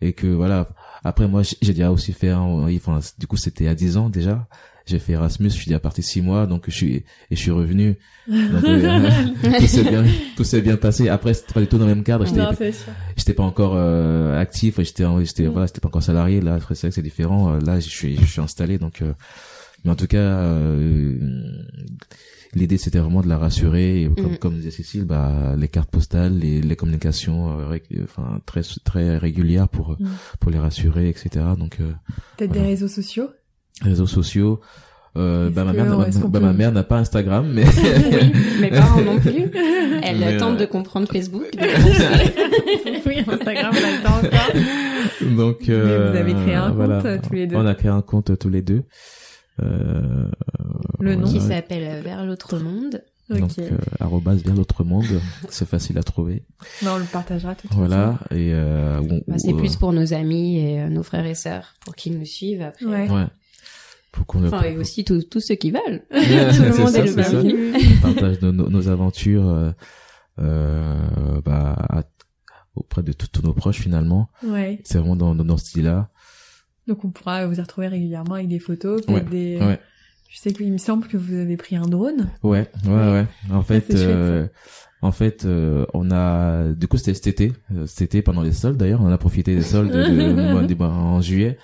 [0.01, 0.69] et que voilà.
[1.03, 4.47] Après, moi, j'ai déjà aussi fait, un- enfin, du coup, c'était à 10 ans déjà.
[4.87, 7.49] J'ai fait Erasmus, je suis déjà parti six mois, donc je suis, et je suis
[7.51, 7.97] revenu.
[8.27, 9.09] Donc, euh,
[9.59, 10.05] tout s'est bien,
[10.37, 11.09] tout s'est bien passé.
[11.09, 12.25] Après, c'était pas du tout dans le même cadre.
[12.25, 12.39] J'étais,
[13.17, 16.81] j'étais pas encore euh, actif j'étais j'étais voilà j'étais pas encore salarié là après c'est
[16.81, 19.13] vrai que c'est différent Euh, là je suis je suis installé donc euh,
[19.83, 21.17] mais en tout cas euh,
[22.53, 24.37] l'idée c'était vraiment de la rassurer et comme Mm.
[24.37, 29.67] comme disait Cécile bah les cartes postales les les communications ré- enfin très très régulières
[29.69, 30.07] pour Mm.
[30.39, 31.27] pour les rassurer etc
[31.57, 31.91] donc euh,
[32.37, 33.29] Peut-être des réseaux sociaux.
[33.81, 34.59] Réseaux sociaux
[35.17, 37.63] euh, bah ma mère, est-ce bah, bah, peut- ma mère n'a pas Instagram mais
[38.61, 39.49] Mes parents non plus.
[40.03, 41.47] Elle Mais, tente euh, de comprendre Facebook.
[43.05, 45.35] oui, Instagram, on a le temps encore.
[45.37, 47.05] donc euh, vous avez créé un compte, voilà.
[47.05, 48.83] euh, tous les deux on a créé un compte euh, tous les deux
[49.63, 50.27] euh,
[50.99, 53.01] Le nom qui s'appelle Vers l'autre monde.
[53.29, 53.69] Donc, euh,
[53.99, 55.05] arrobase vers l'autre monde,
[55.49, 56.43] c'est facile à trouver.
[56.83, 60.13] Non, on le partagera tout de Voilà, et euh, Bah, c'est euh, plus pour nos
[60.13, 62.85] amis et euh, nos frères et sœurs pour qu'ils nous suivent après.
[62.85, 63.09] Ouais.
[63.09, 63.25] Ouais.
[64.23, 66.03] Qu'on Enfin, et aussi tous tous ceux qui veulent.
[66.09, 67.73] Tout le monde ça, est le bienvenu.
[67.75, 69.71] On partage nos, nos, aventures euh,
[70.39, 72.03] euh, bah, à-
[72.75, 74.29] auprès de tous nos proches finalement.
[74.45, 74.79] Ouais.
[74.83, 76.09] C'est vraiment dans, dans, dans ce style-là.
[76.87, 79.57] Donc on pourra vous retrouver régulièrement avec des photos, Ouais, des.
[79.59, 79.79] ouais.
[80.29, 82.29] Je sais qu'il me semble que vous avez pris un drone.
[82.43, 83.25] Ouais, ouais, ouais.
[83.51, 84.47] En fait, chouette, euh,
[85.01, 88.51] en fait, euh, on a, du coup, c'était cet été, euh, cet été pendant les
[88.51, 90.03] soldes d'ailleurs, on a profité des soldes de,
[90.67, 91.57] de- de- en juillet.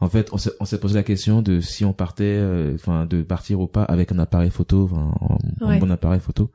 [0.00, 3.04] En fait, on s'est, on s'est posé la question de si on partait, euh, enfin,
[3.06, 5.12] de partir ou pas avec un appareil photo, enfin,
[5.60, 5.78] un, un Ouais.
[5.78, 6.50] bon appareil photo.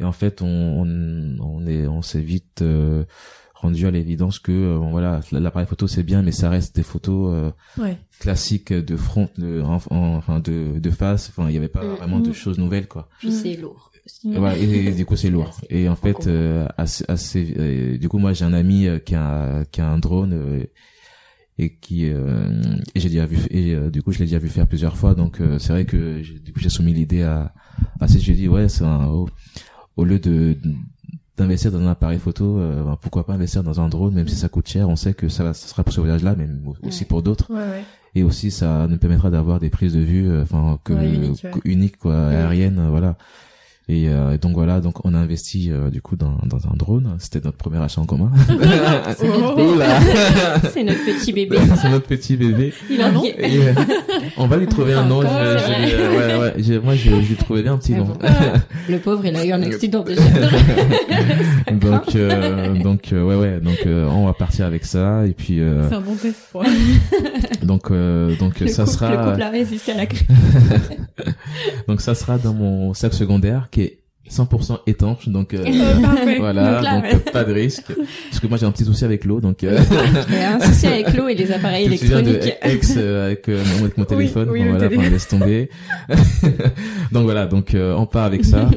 [0.00, 3.04] Et en fait, on, on, on est, on s'est vite euh,
[3.54, 6.82] rendu à l'évidence que, euh, bon, voilà, l'appareil photo c'est bien, mais ça reste des
[6.82, 7.50] photos euh,
[7.82, 7.98] Ouais.
[8.20, 11.28] classiques de front, de, en- en- enfin, de, de face.
[11.30, 11.94] Enfin, il y avait pas Mm.
[11.96, 12.34] vraiment de Mm.
[12.34, 13.08] choses nouvelles, quoi.
[13.18, 13.90] Puis c'est lourd.
[14.24, 14.32] Mm.
[14.34, 15.58] Et Voilà, et, et du coup c'est lourd.
[15.68, 19.14] Et en fait, euh, assez, assez, euh, du coup moi j'ai un ami euh, qui
[19.14, 20.64] a, qui a un drone euh,
[21.58, 22.50] et qui, euh,
[22.94, 25.14] et j'ai déjà vu, et euh, du coup je l'ai déjà vu faire plusieurs fois.
[25.14, 27.52] Donc euh, c'est vrai que j'ai- du coup j'ai soumis l'idée à,
[28.00, 29.28] à ce j'ai dit ouais c'est un, au,
[29.96, 30.56] au lieu de
[31.36, 34.36] d'investir dans un appareil photo, euh, ben, pourquoi pas investir dans un drone, même si
[34.36, 34.88] ça coûte cher.
[34.88, 36.48] On sait que ça, ça sera pour ce voyage-là, mais
[36.82, 37.06] aussi Ouais.
[37.08, 37.52] pour d'autres.
[37.52, 37.84] Ouais, ouais.
[38.14, 41.50] Et aussi, ça nous permettra d'avoir des prises de vue, euh, enfin, que, uniques, ouais.
[41.50, 43.18] que- uniques, quoi, aériennes, voilà.
[43.88, 47.14] Et euh, donc voilà, donc on a investi euh, du coup dans, dans un drone.
[47.20, 48.32] C'était notre premier achat en commun.
[49.16, 49.56] C'est notre,
[50.74, 51.56] c'est notre petit bébé.
[51.80, 52.72] C'est notre petit bébé.
[52.90, 53.72] Il en Et, euh,
[54.38, 55.18] on va lui trouver un nom.
[55.18, 56.16] Encore, je- je- vrai.
[56.34, 56.54] ouais, ouais.
[56.58, 58.04] j'ai- Moi, je, je lui trouvais bien un petit Ah nom.
[58.06, 58.18] bon.
[58.88, 60.20] Le pauvre, il a eu un accident déjà.
[61.72, 63.60] donc, euh, donc, euh, ouais, ouais.
[63.60, 65.24] Donc, euh, on va partir avec ça.
[65.26, 66.64] Et puis, euh, C'est un bon test pour.
[67.62, 69.10] donc, euh, donc, le ça couple, sera.
[69.10, 70.26] le couple a résisté à la crise.
[71.88, 73.68] Donc ça sera dans mon sac secondaire
[74.30, 75.28] 100% étanche.
[75.28, 75.64] Donc euh,
[76.38, 77.32] voilà, Donc là, donc ouais.
[77.32, 77.92] pas de risque.
[78.30, 79.78] Parce que moi j'ai un petit souci avec l'eau, donc euh,
[80.30, 82.58] un souci avec l'eau et les appareils je souviens de électroniques.
[82.62, 84.48] ex euh, avec, euh, mon- avec mon Oui, téléphone?
[84.50, 85.04] oui, Bon, le voilà, téléphone.
[85.04, 85.70] enfin, laisse tomber.
[87.12, 88.68] donc voilà, donc euh, on part avec ça.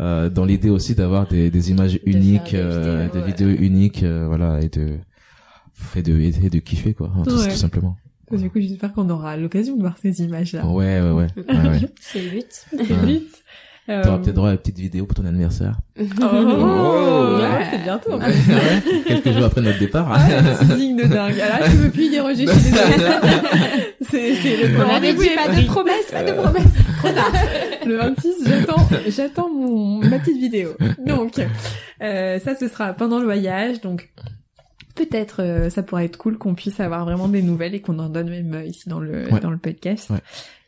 [0.00, 3.26] euh, dans l'idée aussi d'avoir des, des images De uniques, des euh, vidéos, des ouais.
[3.26, 4.98] vidéos uniques, euh, voilà, et de
[5.94, 7.48] et de et de kiffer quoi, tout, Ouais.
[7.48, 7.96] tout simplement.
[8.32, 10.66] Du coup, j'espère qu'on aura l'occasion de voir ces images-là.
[10.66, 11.26] Ouais, ouais, ouais.
[11.36, 11.80] ouais, ouais.
[12.00, 12.46] C'est le but.
[12.72, 13.06] C'est Ouais.
[13.06, 13.42] vite.
[13.88, 15.76] Euh, T'auras peut-être droit à une petite vidéo pour ton anniversaire.
[15.98, 17.38] Oh, Oh.
[17.40, 18.12] ouais, c'est bientôt.
[18.12, 18.26] en Ah,
[19.06, 20.08] Quelques jours après notre départ.
[20.12, 20.26] Ah,
[20.64, 21.38] teasing de dingue.
[21.40, 23.04] Alors, tu veux plus y déroger, je suis désolée.
[24.10, 26.32] c'est, c'est le On avait dit pas de promesses, pas de.
[26.32, 27.32] Trop tard.
[27.86, 30.70] Le 26, j'attends, j'attends mon, ma petite vidéo.
[31.06, 31.34] Donc,
[32.02, 33.80] euh, ça, ce sera pendant le voyage.
[33.80, 34.10] Donc,
[34.96, 38.08] peut-être, euh, ça pourrait être cool qu'on puisse avoir vraiment des nouvelles et qu'on en
[38.08, 39.40] donne même euh, ici dans le, Ouais.
[39.40, 40.10] dans le podcast.
[40.10, 40.18] Ouais.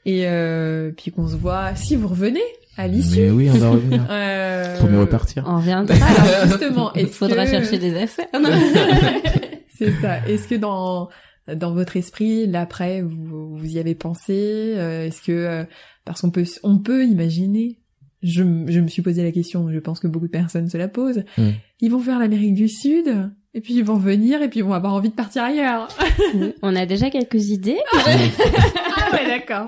[0.06, 2.40] Et euh, puis qu'on se voit, si vous revenez
[2.78, 3.20] à l'issue.
[3.20, 4.06] Mais oui, on va revenir.
[4.10, 5.44] Euh, Pour mieux repartir.
[5.46, 5.94] On reviendra.
[5.94, 8.26] Alors, justement, Il faudra que- chercher des affaires.
[9.76, 10.26] C'est ça.
[10.26, 11.08] Est-ce que dans
[11.54, 15.64] dans votre esprit, l'après, vous, vous y avez pensé euh, Est-ce que euh,
[16.04, 17.78] parce qu'on peut on peut imaginer
[18.22, 20.88] je, je me suis posé la question, je pense que beaucoup de personnes se la
[20.88, 21.22] posent.
[21.38, 21.50] Mm.
[21.80, 24.74] Ils vont faire l'Amérique du Sud, et puis ils vont venir, et puis ils vont
[24.74, 25.88] avoir envie de partir ailleurs.
[26.62, 29.66] On a déjà quelques idées, ah ouais, d'accord.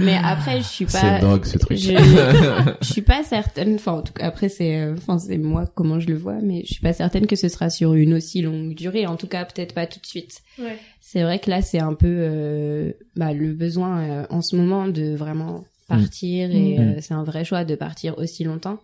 [0.00, 1.00] mais après, je suis pas.
[1.00, 1.78] C'est dog ce truc.
[1.78, 1.92] Je,
[2.80, 3.74] je suis pas certaine.
[3.74, 6.62] Enfin, en tout cas, après c'est, euh, enfin c'est moi comment je le vois, mais
[6.66, 9.06] je suis pas certaine que ce sera sur une aussi longue durée.
[9.06, 10.42] En tout cas, peut-être pas tout de suite.
[10.58, 10.76] Ouais.
[11.00, 14.88] C'est vrai que là, c'est un peu euh, bah, le besoin euh, en ce moment
[14.88, 16.80] de vraiment partir et Mm.
[16.80, 18.78] euh, c'est un vrai choix de partir aussi longtemps.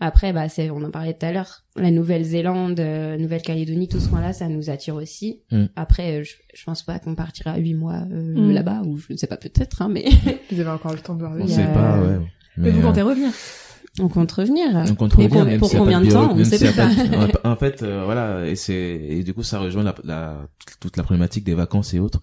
[0.00, 4.08] Après, bah, c'est, on en parlait tout à l'heure, la Nouvelle-Zélande, euh, Nouvelle-Calédonie, tout ce
[4.08, 5.42] coin-là, ça nous attire aussi.
[5.52, 5.66] Mm.
[5.76, 8.50] Après, euh, je, je pense pas qu'on partira huit mois euh, Mm.
[8.52, 10.04] là-bas, ou je ne sais pas, peut-être, hein, mais
[10.50, 12.18] Vous avez encore le temps de voir On sait pas, ouais.
[12.56, 13.30] Mais vous euh, comptez revenir
[14.00, 14.66] on compte revenir.
[14.90, 16.72] On compte Mais revenir, pour- même pour combien pas de temps, on même sait a
[16.72, 16.88] pas.
[16.88, 20.48] de- En fait, euh, voilà, et c'est et du coup ça rejoint la, la
[20.80, 22.20] toute la problématique des vacances et autres.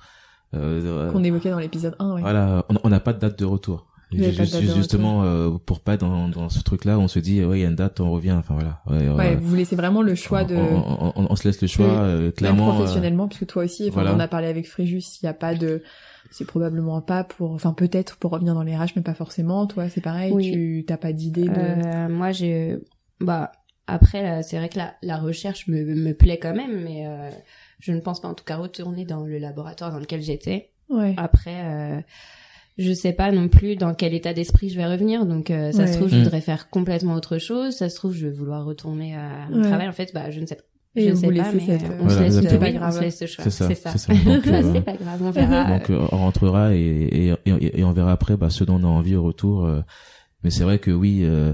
[0.53, 2.21] Euh, qu'on évoquait dans l'épisode 1, ouais.
[2.21, 3.87] Voilà, on n'a pas de date de retour.
[4.11, 7.61] Juste- justement, euh, pour pas être dans, dans ce truc-là, on se dit, ouais, il
[7.61, 8.31] y a une date, on revient.
[8.33, 8.81] Enfin voilà.
[8.87, 9.35] Ouais, Ouais, ouais.
[9.35, 10.55] vous laissez vraiment le choix de...
[10.55, 10.59] On,
[11.07, 12.69] on- on- on se laisse le choix, euh, Même clairement.
[12.71, 14.11] euh, professionnellement, puisque toi aussi, enfin, voilà.
[14.11, 15.81] on en a parlé avec Fréjus, il n'y a pas de,
[16.29, 19.65] c'est probablement pas pour, enfin peut-être pour revenir dans les RH, mais pas forcément.
[19.67, 20.51] Toi, c'est pareil, Oui.
[20.51, 21.53] tu t'as pas d'idée de.
[21.57, 22.77] Euh, moi, j'ai,
[23.19, 23.51] bah,
[23.87, 27.29] après, c'est vrai que la, la recherche me, me plaît quand même, mais euh,
[27.79, 30.69] je ne pense pas en tout cas retourner dans le laboratoire dans lequel j'étais.
[30.89, 31.13] Ouais.
[31.17, 31.99] Après, euh,
[32.77, 35.79] je sais pas non plus dans quel état d'esprit je vais revenir, donc euh, ça
[35.83, 35.87] Ouais.
[35.87, 36.23] se trouve, je Mm.
[36.23, 39.67] voudrais faire complètement autre chose, ça se trouve, je vais vouloir retourner à mon Ouais.
[39.67, 39.87] travail.
[39.87, 40.63] En fait, bah, je ne sais pas.
[40.95, 42.89] Et je sais pas, mais cette- on Voilà, se laisse, oui, grave.
[42.89, 43.43] on se laisse le choix.
[43.45, 43.91] C'est ça, C'est ça.
[43.91, 44.13] c'est ça.
[44.13, 45.65] Donc, euh, c'est pas grave, on verra.
[45.77, 48.83] Donc euh, on rentrera et, et, et, et on verra après bah, ce dont on
[48.83, 49.65] a envie au retour.
[49.65, 49.81] euh.
[50.43, 51.53] mais c'est vrai que oui, euh,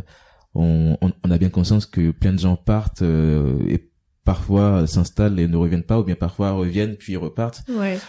[0.56, 3.92] on, on, on a bien conscience que plein de gens partent euh, et
[4.24, 7.62] parfois s'installent et ne reviennent pas, ou bien parfois reviennent puis repartent.
[7.70, 8.00] Ouais.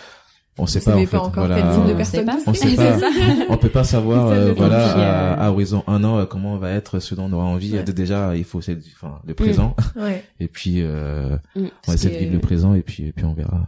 [0.59, 1.07] On sait pas en fait.
[1.07, 2.39] pas encore voilà, quel type de on- pas.
[2.47, 2.99] On sait pas.
[3.49, 6.99] On peut pas savoir euh, voilà Euh, à horizon un an euh, comment va être
[6.99, 7.75] ce dont on aura envie.
[7.75, 7.83] Ouais.
[7.85, 10.25] Déjà, il faut c'est enfin le présent Ouais.
[10.41, 13.35] et puis euh, Mm, on essayer de vivre le présent et puis et puis on
[13.35, 13.65] verra.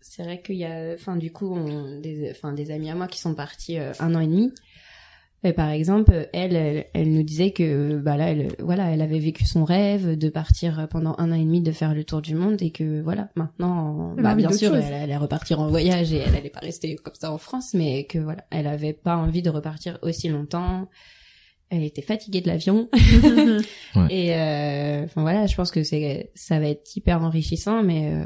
[0.00, 3.06] C'est vrai qu'il y a, enfin, du coup, on, des, enfin, des amis à moi
[3.06, 4.52] qui sont partis euh, un an et demi.
[5.44, 9.00] Et par exemple, euh, elle, elle, elle nous disait que, bah là, elle, voilà, elle
[9.00, 12.22] avait vécu son rêve de partir pendant un an et demi, de faire le tour
[12.22, 16.18] du monde, et que voilà, maintenant, bah bien sûr, elle allait repartir en voyage et
[16.18, 19.42] elle allait pas rester comme ça en France, mais que voilà, elle avait pas envie
[19.42, 20.88] de repartir aussi longtemps.
[21.70, 22.88] Elle était fatiguée de l'avion.
[24.10, 28.24] Et euh, enfin voilà, je pense que c'est ça va être hyper enrichissant, mais euh,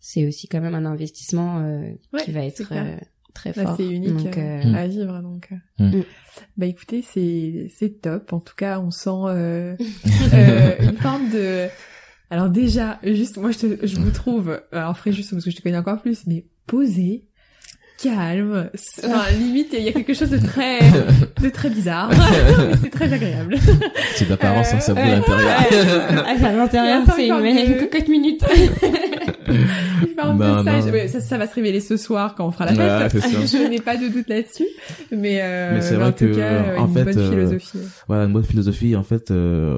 [0.00, 2.96] c'est aussi quand même un investissement euh, Ouais, qui va être euh,
[3.34, 3.76] très Bah, fort.
[3.76, 5.50] c'est unique Donc, euh, euh, à vivre donc.
[5.78, 5.98] Mm.
[5.98, 6.04] Mm.
[6.56, 8.32] Bah écoutez, c'est c'est top.
[8.32, 9.76] En tout cas, on sent euh,
[10.34, 11.66] euh, une forme de.
[12.30, 14.60] Alors déjà, juste moi je, te, je vous trouve.
[14.72, 17.24] Alors Fréjus juste parce que je te connais encore plus, mais posé,
[18.02, 18.70] calme.
[19.04, 20.78] Enfin, limite, il y a quelque chose de très
[21.42, 22.10] de très bizarre.
[22.82, 23.56] c'est très agréable.
[24.14, 25.10] C'est d'apparence, hein, ça à ouais.
[25.10, 25.56] l'intérieur.
[26.26, 28.44] Ah, à l'intérieur, c'est une cocotte minute.
[30.16, 30.90] Non, de.
[30.90, 33.22] Ouais, ça, ça va se révéler ce soir quand on fera la fête.
[33.46, 34.66] je n'ai pas de doute là-dessus.
[35.10, 37.78] Mais, euh, Mais c'est en vrai tout que, cas, en une fait, bonne euh, philosophie.
[38.06, 38.96] Voilà, une bonne philosophie.
[38.96, 39.76] En fait, euh,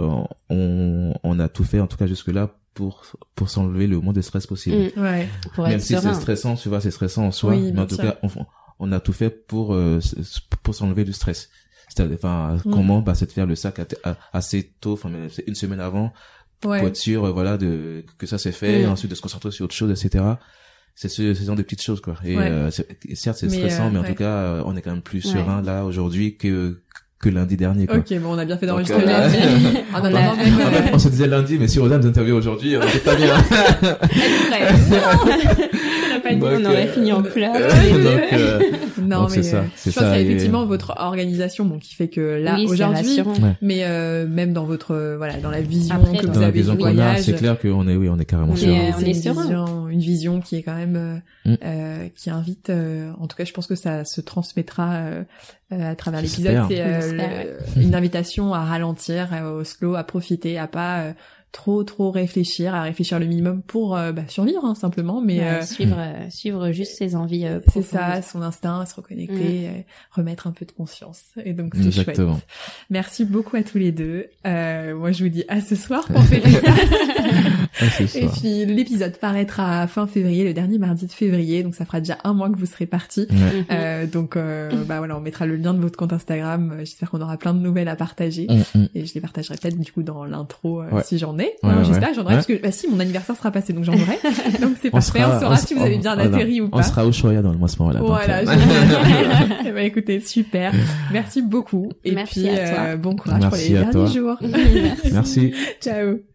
[0.49, 3.03] on, on a tout fait, en tout cas jusque-là, pour
[3.35, 4.77] pour s'enlever le moins de stress possible.
[4.97, 5.29] Mm, Ouais.
[5.55, 7.55] pour Même être si c'est stressant, tu vois, c'est stressant en soi.
[7.55, 8.05] Oui, mais en tout sûr.
[8.05, 8.29] cas, on,
[8.79, 9.99] on a tout fait pour euh,
[10.63, 11.49] pour s'enlever du stress.
[11.89, 12.71] C'est-à-dire, enfin, Mm.
[12.71, 13.81] comment bah, c'est de faire le sac
[14.33, 15.11] assez tôt, enfin,
[15.47, 16.13] une semaine avant,
[16.65, 16.91] Ouais.
[16.95, 18.91] sûr, euh, voilà, de que ça s'est fait, et Mm.
[18.91, 20.25] ensuite de se concentrer sur autre chose, etc.
[20.95, 22.17] C'est ce, ce genre de petites choses, quoi.
[22.25, 22.49] Et Ouais.
[22.51, 24.09] euh, c'est- certes, c'est stressant, euh, mais en ouais.
[24.09, 26.81] tout cas, euh, on est quand même plus serein là aujourd'hui que
[27.23, 27.99] que lundi dernier, quoi.
[27.99, 29.37] Ok, bon, on a bien fait d'enregistrer lundi.
[29.95, 30.35] On En a-
[30.95, 33.35] on se disait lundi, mais si Rosa nous interviewe aujourd'hui, on était pas bien.
[36.39, 37.53] pas compagnie, on aurait fini en pleurs.
[37.55, 37.63] donc,
[38.33, 38.61] euh,
[39.01, 41.65] Non, donc mais c'est ça, euh, c'est je pense qu'il y a effectivement votre organisation
[41.65, 43.21] bon, qui fait que là, aujourd'hui,
[43.63, 46.47] mais euh, même dans votre, euh, voilà, dans la vision Après, que vous dans la
[46.49, 48.57] avez vision du qu'on a, voyage, c'est clair qu'on est, oui, on est carrément on
[48.57, 49.43] est serein.
[49.43, 51.17] vision, une vision qui est quand même, euh,
[51.47, 51.55] Mm.
[51.65, 55.23] euh, qui invite, euh, en tout cas, je pense que ça se transmettra euh,
[55.73, 56.69] euh, à travers J'espère.
[56.69, 57.01] l'épisode.
[57.09, 61.13] C'est euh, une invitation à ralentir, euh, au slow, à profiter, à pas euh,
[61.53, 65.47] trop trop réfléchir, à réfléchir le minimum pour euh, bah, survivre hein, simplement, mais Ouais,
[65.47, 69.73] euh, suivre, euh, suivre juste ses envies euh, c'est ça, son instinct, se reconnecter, euh,
[70.13, 71.23] remettre un peu de conscience.
[71.45, 72.09] Et donc c'est chouette.
[72.11, 72.41] Exactement.
[72.91, 74.27] Merci beaucoup à tous les deux.
[74.47, 76.73] Euh, moi je vous dis à ce soir pour fêter ça.
[78.19, 82.19] Et puis l'épisode paraîtra fin février, le dernier mardi de février, donc ça fera déjà
[82.25, 83.27] un mois que vous serez partis.
[83.31, 83.37] Ouais.
[83.37, 83.65] Mhm.
[83.71, 86.75] Euh, donc euh, bah voilà, on mettra le lien de votre compte Instagram.
[86.81, 88.47] J'espère qu'on aura plein de nouvelles à partager.
[88.49, 88.89] Mm, mm.
[88.95, 91.03] Et je les partagerai peut-être du coup dans l'intro euh, Ouais.
[91.05, 91.45] si j'en ai.
[91.45, 92.09] Ouais, Hein, ouais, J'espère ouais.
[92.11, 92.35] que j'en aurai Ouais.
[92.37, 94.19] parce que bah si mon anniversaire sera passé donc j'en aurai.
[94.61, 95.19] donc c'est On parfait.
[95.21, 96.83] sera, on saura si vous avez bien atterri ou On pas.
[96.83, 98.01] sera au Choya dans le mois à ce moment-là.
[98.03, 98.43] Voilà.
[99.65, 100.73] ben, écoutez, super.
[101.13, 101.91] Merci beaucoup.
[102.05, 102.79] Et Merci puis à toi.
[102.85, 104.07] euh, bon courage pour les derniers toi.
[104.07, 104.37] jours.
[104.43, 105.11] Merci.
[105.13, 105.55] Merci.
[105.81, 106.30] Ciao.